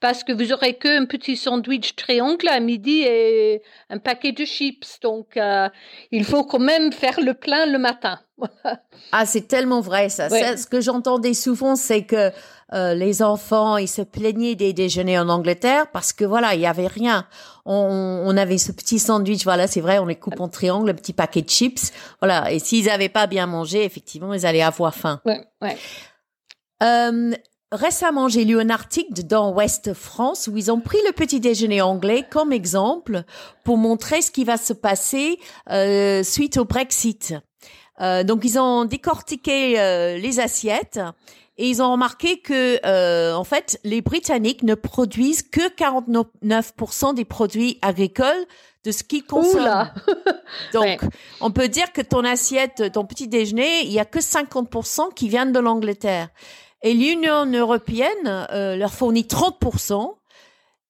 parce 0.00 0.24
que 0.24 0.32
vous 0.32 0.52
aurez 0.52 0.74
qu'un 0.74 1.06
petit 1.06 1.36
sandwich 1.36 1.96
triangle 1.96 2.48
à 2.48 2.60
midi 2.60 3.02
et 3.02 3.62
un 3.88 3.98
paquet 3.98 4.32
de 4.32 4.44
chips. 4.44 5.00
Donc, 5.02 5.36
euh, 5.36 5.68
il 6.10 6.24
faut 6.24 6.44
quand 6.44 6.58
même 6.58 6.92
faire 6.92 7.20
le 7.20 7.34
plein 7.34 7.66
le 7.66 7.78
matin. 7.78 8.20
ah, 9.12 9.26
c'est 9.26 9.48
tellement 9.48 9.80
vrai 9.80 10.08
ça. 10.08 10.28
Ce 10.28 10.66
que 10.66 10.80
j'entendais 10.80 11.34
souvent, 11.34 11.76
c'est 11.76 12.04
que 12.04 12.30
euh, 12.72 12.94
les 12.94 13.22
enfants, 13.22 13.76
ils 13.76 13.88
se 13.88 14.02
plaignaient 14.02 14.54
des 14.54 14.72
déjeuners 14.72 15.18
en 15.18 15.28
Angleterre 15.28 15.88
parce 15.92 16.12
que 16.12 16.24
voilà, 16.24 16.54
il 16.54 16.60
y 16.60 16.66
avait 16.66 16.86
rien. 16.86 17.26
On, 17.66 18.22
on 18.24 18.36
avait 18.36 18.58
ce 18.58 18.72
petit 18.72 18.98
sandwich, 18.98 19.44
voilà, 19.44 19.66
c'est 19.66 19.80
vrai, 19.80 19.98
on 19.98 20.06
les 20.06 20.16
coupe 20.16 20.40
en 20.40 20.48
triangle, 20.48 20.90
un 20.90 20.94
petit 20.94 21.12
paquet 21.12 21.42
de 21.42 21.48
chips, 21.48 21.92
voilà. 22.20 22.50
Et 22.52 22.58
s'ils 22.58 22.86
n'avaient 22.86 23.08
pas 23.08 23.26
bien 23.26 23.46
mangé, 23.46 23.84
effectivement, 23.84 24.32
ils 24.32 24.46
allaient 24.46 24.62
avoir 24.62 24.94
faim. 24.94 25.20
Ouais, 25.24 25.44
ouais. 25.60 25.76
Euh, 26.82 27.32
récemment, 27.72 28.28
j'ai 28.28 28.44
lu 28.44 28.58
un 28.60 28.70
article 28.70 29.22
dans 29.24 29.52
Ouest 29.52 29.94
France 29.94 30.48
où 30.50 30.56
ils 30.56 30.70
ont 30.70 30.80
pris 30.80 30.98
le 31.06 31.12
petit 31.12 31.40
déjeuner 31.40 31.80
anglais 31.80 32.26
comme 32.28 32.52
exemple 32.52 33.24
pour 33.64 33.76
montrer 33.76 34.22
ce 34.22 34.30
qui 34.30 34.44
va 34.44 34.56
se 34.56 34.72
passer 34.72 35.38
euh, 35.70 36.22
suite 36.22 36.56
au 36.56 36.64
Brexit. 36.64 37.34
Euh, 38.00 38.24
donc, 38.24 38.44
ils 38.44 38.58
ont 38.58 38.84
décortiqué 38.84 39.78
euh, 39.78 40.16
les 40.16 40.40
assiettes 40.40 41.00
et 41.58 41.68
ils 41.68 41.82
ont 41.82 41.92
remarqué 41.92 42.40
que, 42.40 42.80
euh, 42.86 43.34
en 43.34 43.44
fait, 43.44 43.78
les 43.84 44.00
Britanniques 44.00 44.62
ne 44.62 44.74
produisent 44.74 45.42
que 45.42 45.68
49% 45.68 47.14
des 47.14 47.26
produits 47.26 47.78
agricoles 47.82 48.46
de 48.84 48.92
ce 48.92 49.02
qu'ils 49.02 49.24
consomment. 49.24 49.92
Donc, 50.72 51.00
on 51.42 51.50
peut 51.50 51.68
dire 51.68 51.92
que 51.92 52.00
ton 52.00 52.24
assiette, 52.24 52.90
ton 52.92 53.04
petit 53.04 53.28
déjeuner, 53.28 53.82
il 53.84 53.92
y 53.92 53.98
a 53.98 54.06
que 54.06 54.20
50% 54.20 55.12
qui 55.12 55.28
viennent 55.28 55.52
de 55.52 55.60
l'Angleterre. 55.60 56.28
Et 56.82 56.94
l'Union 56.94 57.46
européenne 57.46 58.46
euh, 58.50 58.76
leur 58.76 58.92
fournit 58.92 59.22
30% 59.22 60.14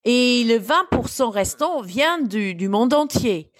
et 0.03 0.43
le 0.45 0.57
20% 0.57 1.29
restant 1.29 1.81
vient 1.81 2.19
du, 2.19 2.55
du 2.55 2.69
monde 2.69 2.93
entier. 2.93 3.51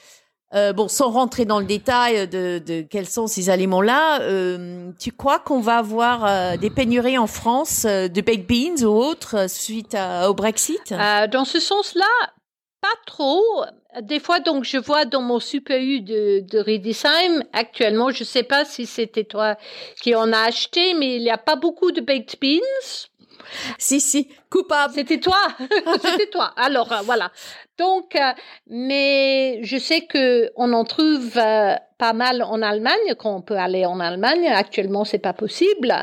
Euh, 0.53 0.73
bon, 0.73 0.89
sans 0.89 1.09
rentrer 1.11 1.45
dans 1.45 1.59
le 1.59 1.65
détail 1.65 2.27
de, 2.27 2.59
de 2.59 2.81
quels 2.81 3.07
sont 3.07 3.27
ces 3.27 3.49
aliments-là, 3.49 4.21
euh, 4.21 4.91
tu 4.99 5.13
crois 5.13 5.39
qu'on 5.39 5.61
va 5.61 5.77
avoir 5.77 6.25
euh, 6.25 6.57
des 6.57 6.69
pénuries 6.69 7.17
en 7.17 7.27
France 7.27 7.85
euh, 7.85 8.09
de 8.09 8.19
baked 8.19 8.47
beans 8.47 8.83
ou 8.83 8.89
autres 8.89 9.49
suite 9.49 9.95
au 10.27 10.33
Brexit? 10.33 10.93
Dans 11.31 11.45
ce 11.45 11.59
sens-là, 11.61 12.05
pas 12.81 12.87
trop. 13.05 13.63
Des 14.01 14.19
fois, 14.19 14.39
donc, 14.39 14.63
je 14.63 14.77
vois 14.77 15.05
dans 15.05 15.21
mon 15.21 15.39
Super 15.39 15.79
U 15.79 16.01
de, 16.01 16.39
de 16.41 16.59
Riedisheim, 16.59 17.43
actuellement, 17.53 18.09
je 18.09 18.23
sais 18.23 18.43
pas 18.43 18.65
si 18.65 18.85
c'était 18.85 19.23
toi 19.23 19.55
qui 20.01 20.15
en 20.15 20.33
as 20.33 20.43
acheté, 20.43 20.93
mais 20.93 21.15
il 21.15 21.23
n'y 21.23 21.29
a 21.29 21.37
pas 21.37 21.55
beaucoup 21.55 21.91
de 21.91 22.01
baked 22.01 22.39
beans. 22.41 23.07
Si, 23.77 23.99
si, 23.99 24.29
coupable. 24.49 24.93
C'était 24.93 25.19
toi. 25.19 25.39
C'était 26.01 26.29
toi. 26.29 26.53
Alors, 26.55 26.91
euh, 26.91 27.01
voilà. 27.03 27.31
Donc, 27.77 28.15
euh, 28.15 28.31
mais 28.67 29.59
je 29.63 29.77
sais 29.77 30.01
que 30.01 30.51
on 30.55 30.73
en 30.73 30.83
trouve 30.83 31.37
euh, 31.37 31.75
pas 31.97 32.13
mal 32.13 32.43
en 32.43 32.61
Allemagne, 32.61 33.15
quand 33.17 33.35
on 33.35 33.41
peut 33.41 33.57
aller 33.57 33.85
en 33.85 33.99
Allemagne. 33.99 34.47
Actuellement, 34.47 35.05
c'est 35.05 35.19
pas 35.19 35.33
possible. 35.33 35.93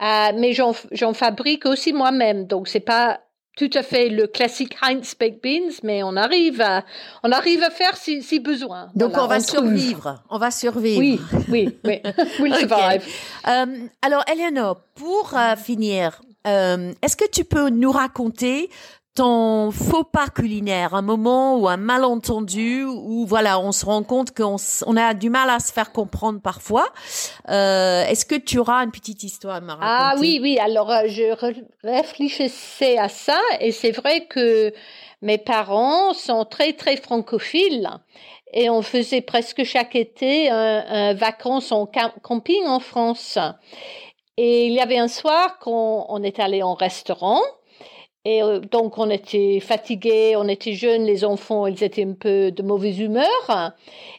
mais 0.00 0.52
j'en 0.52 1.14
fabrique 1.14 1.66
aussi 1.66 1.92
moi-même. 1.92 2.46
Donc, 2.46 2.68
c'est 2.68 2.80
pas 2.80 3.20
tout 3.58 3.70
à 3.74 3.82
fait 3.82 4.08
le 4.08 4.28
classique 4.28 4.76
Heinz 4.80 5.14
baked 5.18 5.40
beans, 5.42 5.72
mais 5.82 6.04
on 6.04 6.16
arrive 6.16 6.60
à, 6.60 6.84
on 7.24 7.32
arrive 7.32 7.62
à 7.64 7.70
faire 7.70 7.96
si, 7.96 8.22
si 8.22 8.38
besoin. 8.38 8.88
Donc 8.94 9.18
on 9.18 9.26
va 9.26 9.40
survivre. 9.40 10.22
On 10.30 10.38
va 10.38 10.52
survivre. 10.52 11.00
Oui, 11.00 11.20
oui, 11.48 11.76
oui. 11.84 12.00
We'll 12.38 12.54
survive. 12.54 13.02
Euh, 13.48 13.66
alors, 14.00 14.24
Eleanor, 14.32 14.80
pour 14.94 15.32
euh, 15.36 15.56
finir, 15.56 16.20
euh, 16.46 16.92
est-ce 17.02 17.16
que 17.16 17.28
tu 17.28 17.44
peux 17.44 17.68
nous 17.68 17.90
raconter 17.90 18.70
ton 19.18 19.72
faux 19.72 20.04
pas 20.04 20.28
culinaire, 20.28 20.94
un 20.94 21.02
moment 21.02 21.56
ou 21.58 21.66
un 21.66 21.76
malentendu 21.76 22.84
où 22.84 23.26
voilà, 23.26 23.58
on 23.58 23.72
se 23.72 23.84
rend 23.84 24.04
compte 24.04 24.30
qu'on 24.32 24.54
on 24.86 24.96
a 24.96 25.12
du 25.12 25.28
mal 25.28 25.50
à 25.50 25.58
se 25.58 25.72
faire 25.72 25.90
comprendre 25.90 26.40
parfois. 26.40 26.86
Euh, 27.48 28.04
Est-ce 28.04 28.24
que 28.24 28.36
tu 28.36 28.58
auras 28.58 28.84
une 28.84 28.92
petite 28.92 29.24
histoire 29.24 29.56
à 29.56 29.78
Ah 29.80 30.14
oui, 30.20 30.38
oui. 30.40 30.56
Alors 30.60 30.92
euh, 30.92 31.08
je 31.08 31.34
réfléchissais 31.82 32.96
à 32.96 33.08
ça 33.08 33.40
et 33.58 33.72
c'est 33.72 33.90
vrai 33.90 34.26
que 34.26 34.72
mes 35.20 35.38
parents 35.38 36.12
sont 36.14 36.44
très 36.44 36.74
très 36.74 36.96
francophiles 36.96 37.90
et 38.52 38.70
on 38.70 38.82
faisait 38.82 39.20
presque 39.20 39.64
chaque 39.64 39.96
été 39.96 40.48
un, 40.48 40.84
un 40.86 41.14
vacances 41.14 41.72
en 41.72 41.90
camping 42.22 42.64
en 42.66 42.78
France. 42.78 43.36
Et 44.36 44.68
il 44.68 44.74
y 44.74 44.80
avait 44.80 44.98
un 44.98 45.08
soir 45.08 45.58
qu'on 45.58 46.06
on 46.08 46.22
est 46.22 46.38
allé 46.38 46.62
en 46.62 46.74
restaurant 46.74 47.40
et 48.30 48.42
euh, 48.42 48.60
donc, 48.60 48.98
on 48.98 49.08
était 49.08 49.58
fatigués, 49.58 50.36
on 50.36 50.48
était 50.48 50.74
jeunes, 50.74 51.04
les 51.04 51.24
enfants, 51.24 51.66
ils 51.66 51.82
étaient 51.82 52.04
un 52.04 52.12
peu 52.12 52.50
de 52.50 52.62
mauvaise 52.62 52.98
humeur. 53.00 53.72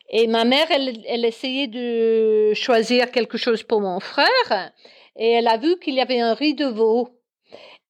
Et 0.10 0.26
ma 0.26 0.46
mère, 0.46 0.66
elle, 0.72 1.04
elle 1.08 1.26
essayait 1.26 1.68
de 1.68 2.56
choisir 2.56 3.12
quelque 3.12 3.38
chose 3.38 3.62
pour 3.62 3.82
mon 3.82 4.00
frère. 4.00 4.72
Et 5.16 5.30
elle 5.30 5.48
a 5.48 5.58
vu 5.58 5.78
qu'il 5.78 5.94
y 5.94 6.02
avait 6.02 6.20
un 6.20 6.34
riz 6.34 6.56
de 6.56 6.66
veau. 6.66 7.10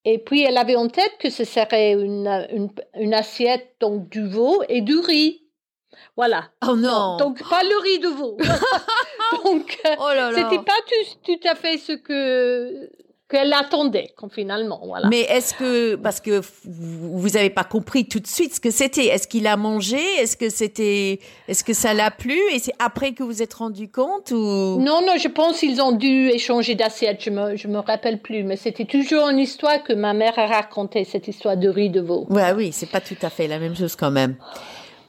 Et 0.04 0.18
puis, 0.18 0.42
elle 0.42 0.58
avait 0.58 0.76
en 0.76 0.88
tête 0.88 1.16
que 1.20 1.30
ce 1.30 1.44
serait 1.44 1.92
une, 1.92 2.28
une, 2.52 2.68
une 2.98 3.14
assiette, 3.14 3.76
donc 3.80 4.10
du 4.10 4.28
veau 4.28 4.62
et 4.68 4.82
du 4.82 4.98
riz. 4.98 5.46
Voilà. 6.18 6.50
Oh 6.68 6.76
non. 6.76 7.16
Donc, 7.16 7.42
pas 7.48 7.62
le 7.62 7.82
riz 7.82 7.98
de 7.98 8.08
veau. 8.08 8.36
donc, 9.44 9.78
oh 9.98 10.10
c'était 10.34 10.64
pas 10.64 10.80
tout, 10.86 11.32
tout 11.32 11.48
à 11.48 11.54
fait 11.54 11.78
ce 11.78 11.92
que 11.92 12.90
qu'elle 13.30 13.52
attendait 13.52 14.12
finalement 14.30 14.80
voilà. 14.84 15.08
Mais 15.08 15.20
est-ce 15.20 15.54
que 15.54 15.94
parce 15.94 16.20
que 16.20 16.40
vous 16.64 17.36
avez 17.36 17.50
pas 17.50 17.64
compris 17.64 18.06
tout 18.06 18.20
de 18.20 18.26
suite 18.26 18.54
ce 18.54 18.60
que 18.60 18.70
c'était 18.70 19.06
Est-ce 19.06 19.28
qu'il 19.28 19.46
a 19.46 19.56
mangé 19.56 19.98
Est-ce 20.18 20.36
que 20.36 20.50
c'était 20.50 21.20
Est-ce 21.48 21.64
que 21.64 21.72
ça 21.72 21.94
l'a 21.94 22.10
plu 22.10 22.38
Et 22.52 22.58
c'est 22.58 22.74
après 22.78 23.12
que 23.12 23.22
vous 23.22 23.42
êtes 23.42 23.54
rendu 23.54 23.88
compte 23.88 24.30
ou? 24.32 24.36
Non 24.36 25.00
non, 25.06 25.14
je 25.18 25.28
pense 25.28 25.60
qu'ils 25.60 25.80
ont 25.80 25.92
dû 25.92 26.28
échanger 26.28 26.74
d'assiette. 26.74 27.22
Je 27.22 27.30
me 27.30 27.56
je 27.56 27.68
me 27.68 27.78
rappelle 27.78 28.20
plus, 28.20 28.42
mais 28.42 28.56
c'était 28.56 28.84
toujours 28.84 29.28
une 29.28 29.38
histoire 29.38 29.82
que 29.82 29.92
ma 29.92 30.12
mère 30.12 30.38
a 30.38 30.46
racontée 30.46 31.04
cette 31.04 31.28
histoire 31.28 31.56
de 31.56 31.68
riz 31.68 31.90
de 31.90 32.00
veau. 32.00 32.26
Ouais 32.30 32.52
oui, 32.52 32.70
c'est 32.72 32.90
pas 32.90 33.00
tout 33.00 33.16
à 33.22 33.30
fait 33.30 33.46
la 33.46 33.58
même 33.58 33.76
chose 33.76 33.96
quand 33.96 34.10
même. 34.10 34.36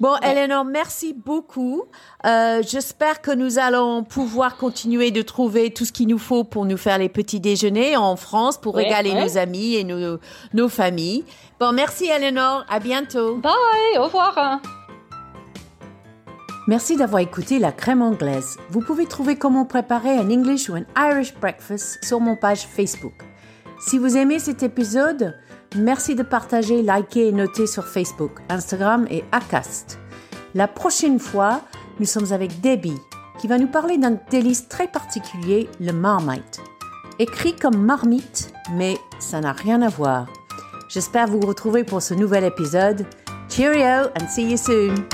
Bon, 0.02 0.16
Eleanor, 0.24 0.66
merci 0.66 1.14
beaucoup. 1.14 1.84
Euh, 2.26 2.64
J'espère 2.68 3.22
que 3.22 3.30
nous 3.30 3.60
allons 3.60 4.04
pouvoir 4.04 4.58
continuer 4.58 5.12
de 5.12 5.22
trouver 5.22 5.72
tout 5.72 5.86
ce 5.86 5.92
qu'il 5.92 6.08
nous 6.08 6.18
faut 6.18 6.44
pour 6.44 6.66
nous 6.66 6.76
faire 6.76 6.98
les 6.98 7.08
petits 7.08 7.40
déjeuners 7.40 7.96
en 7.96 8.16
France, 8.16 8.58
pour 8.58 8.76
régaler 8.76 9.14
nos 9.14 9.38
amis 9.38 9.76
et 9.76 9.84
nos, 9.84 10.18
nos 10.56 10.70
familles. 10.70 11.24
Bon, 11.60 11.72
merci 11.72 12.08
Eleanor. 12.08 12.66
À 12.68 12.80
bientôt. 12.80 13.36
Bye. 13.36 14.00
Au 14.00 14.06
revoir. 14.06 14.60
Merci 16.66 16.98
d'avoir 16.98 17.22
écouté 17.22 17.60
la 17.60 17.72
crème 17.72 18.02
anglaise. 18.02 18.58
Vous 18.72 18.82
pouvez 18.82 19.06
trouver 19.06 19.36
comment 19.36 19.66
préparer 19.66 20.18
un 20.18 20.32
English 20.32 20.68
ou 20.70 20.74
un 20.74 20.86
Irish 20.98 21.36
breakfast 21.36 22.04
sur 22.04 22.20
mon 22.20 22.36
page 22.36 22.62
Facebook. 22.66 23.14
Si 23.80 24.00
vous 24.00 24.18
aimez 24.18 24.40
cet 24.40 24.64
épisode, 24.64 25.36
Merci 25.78 26.16
de 26.16 26.24
partager, 26.24 26.84
liker 26.84 27.30
et 27.30 27.32
noter 27.32 27.66
sur 27.66 27.88
Facebook, 27.88 28.40
Instagram 28.50 29.08
et 29.10 29.24
Acast. 29.32 30.00
La 30.54 30.68
prochaine 30.68 31.18
fois, 31.18 31.62
nous 32.00 32.06
sommes 32.06 32.34
avec 32.34 32.60
Debbie, 32.60 33.00
qui 33.40 33.48
va 33.48 33.58
nous 33.58 33.68
parler 33.68 33.98
d'un 33.98 34.18
délice 34.30 34.68
très 34.68 34.90
particulier, 34.90 35.70
le 35.80 35.94
marmite. 35.94 36.60
Écrit 37.20 37.56
comme 37.56 37.78
marmite, 37.78 38.52
mais 38.74 38.98
ça 39.20 39.40
n'a 39.40 39.54
rien 39.54 39.82
à 39.82 39.88
voir. 39.88 40.28
J'espère 40.90 41.28
vous 41.28 41.40
retrouver 41.40 41.86
pour 41.86 42.02
ce 42.02 42.14
nouvel 42.14 42.44
épisode. 42.44 43.06
Cheerio 43.48 44.10
and 44.20 44.28
see 44.28 44.52
you 44.52 44.58
soon! 44.58 45.08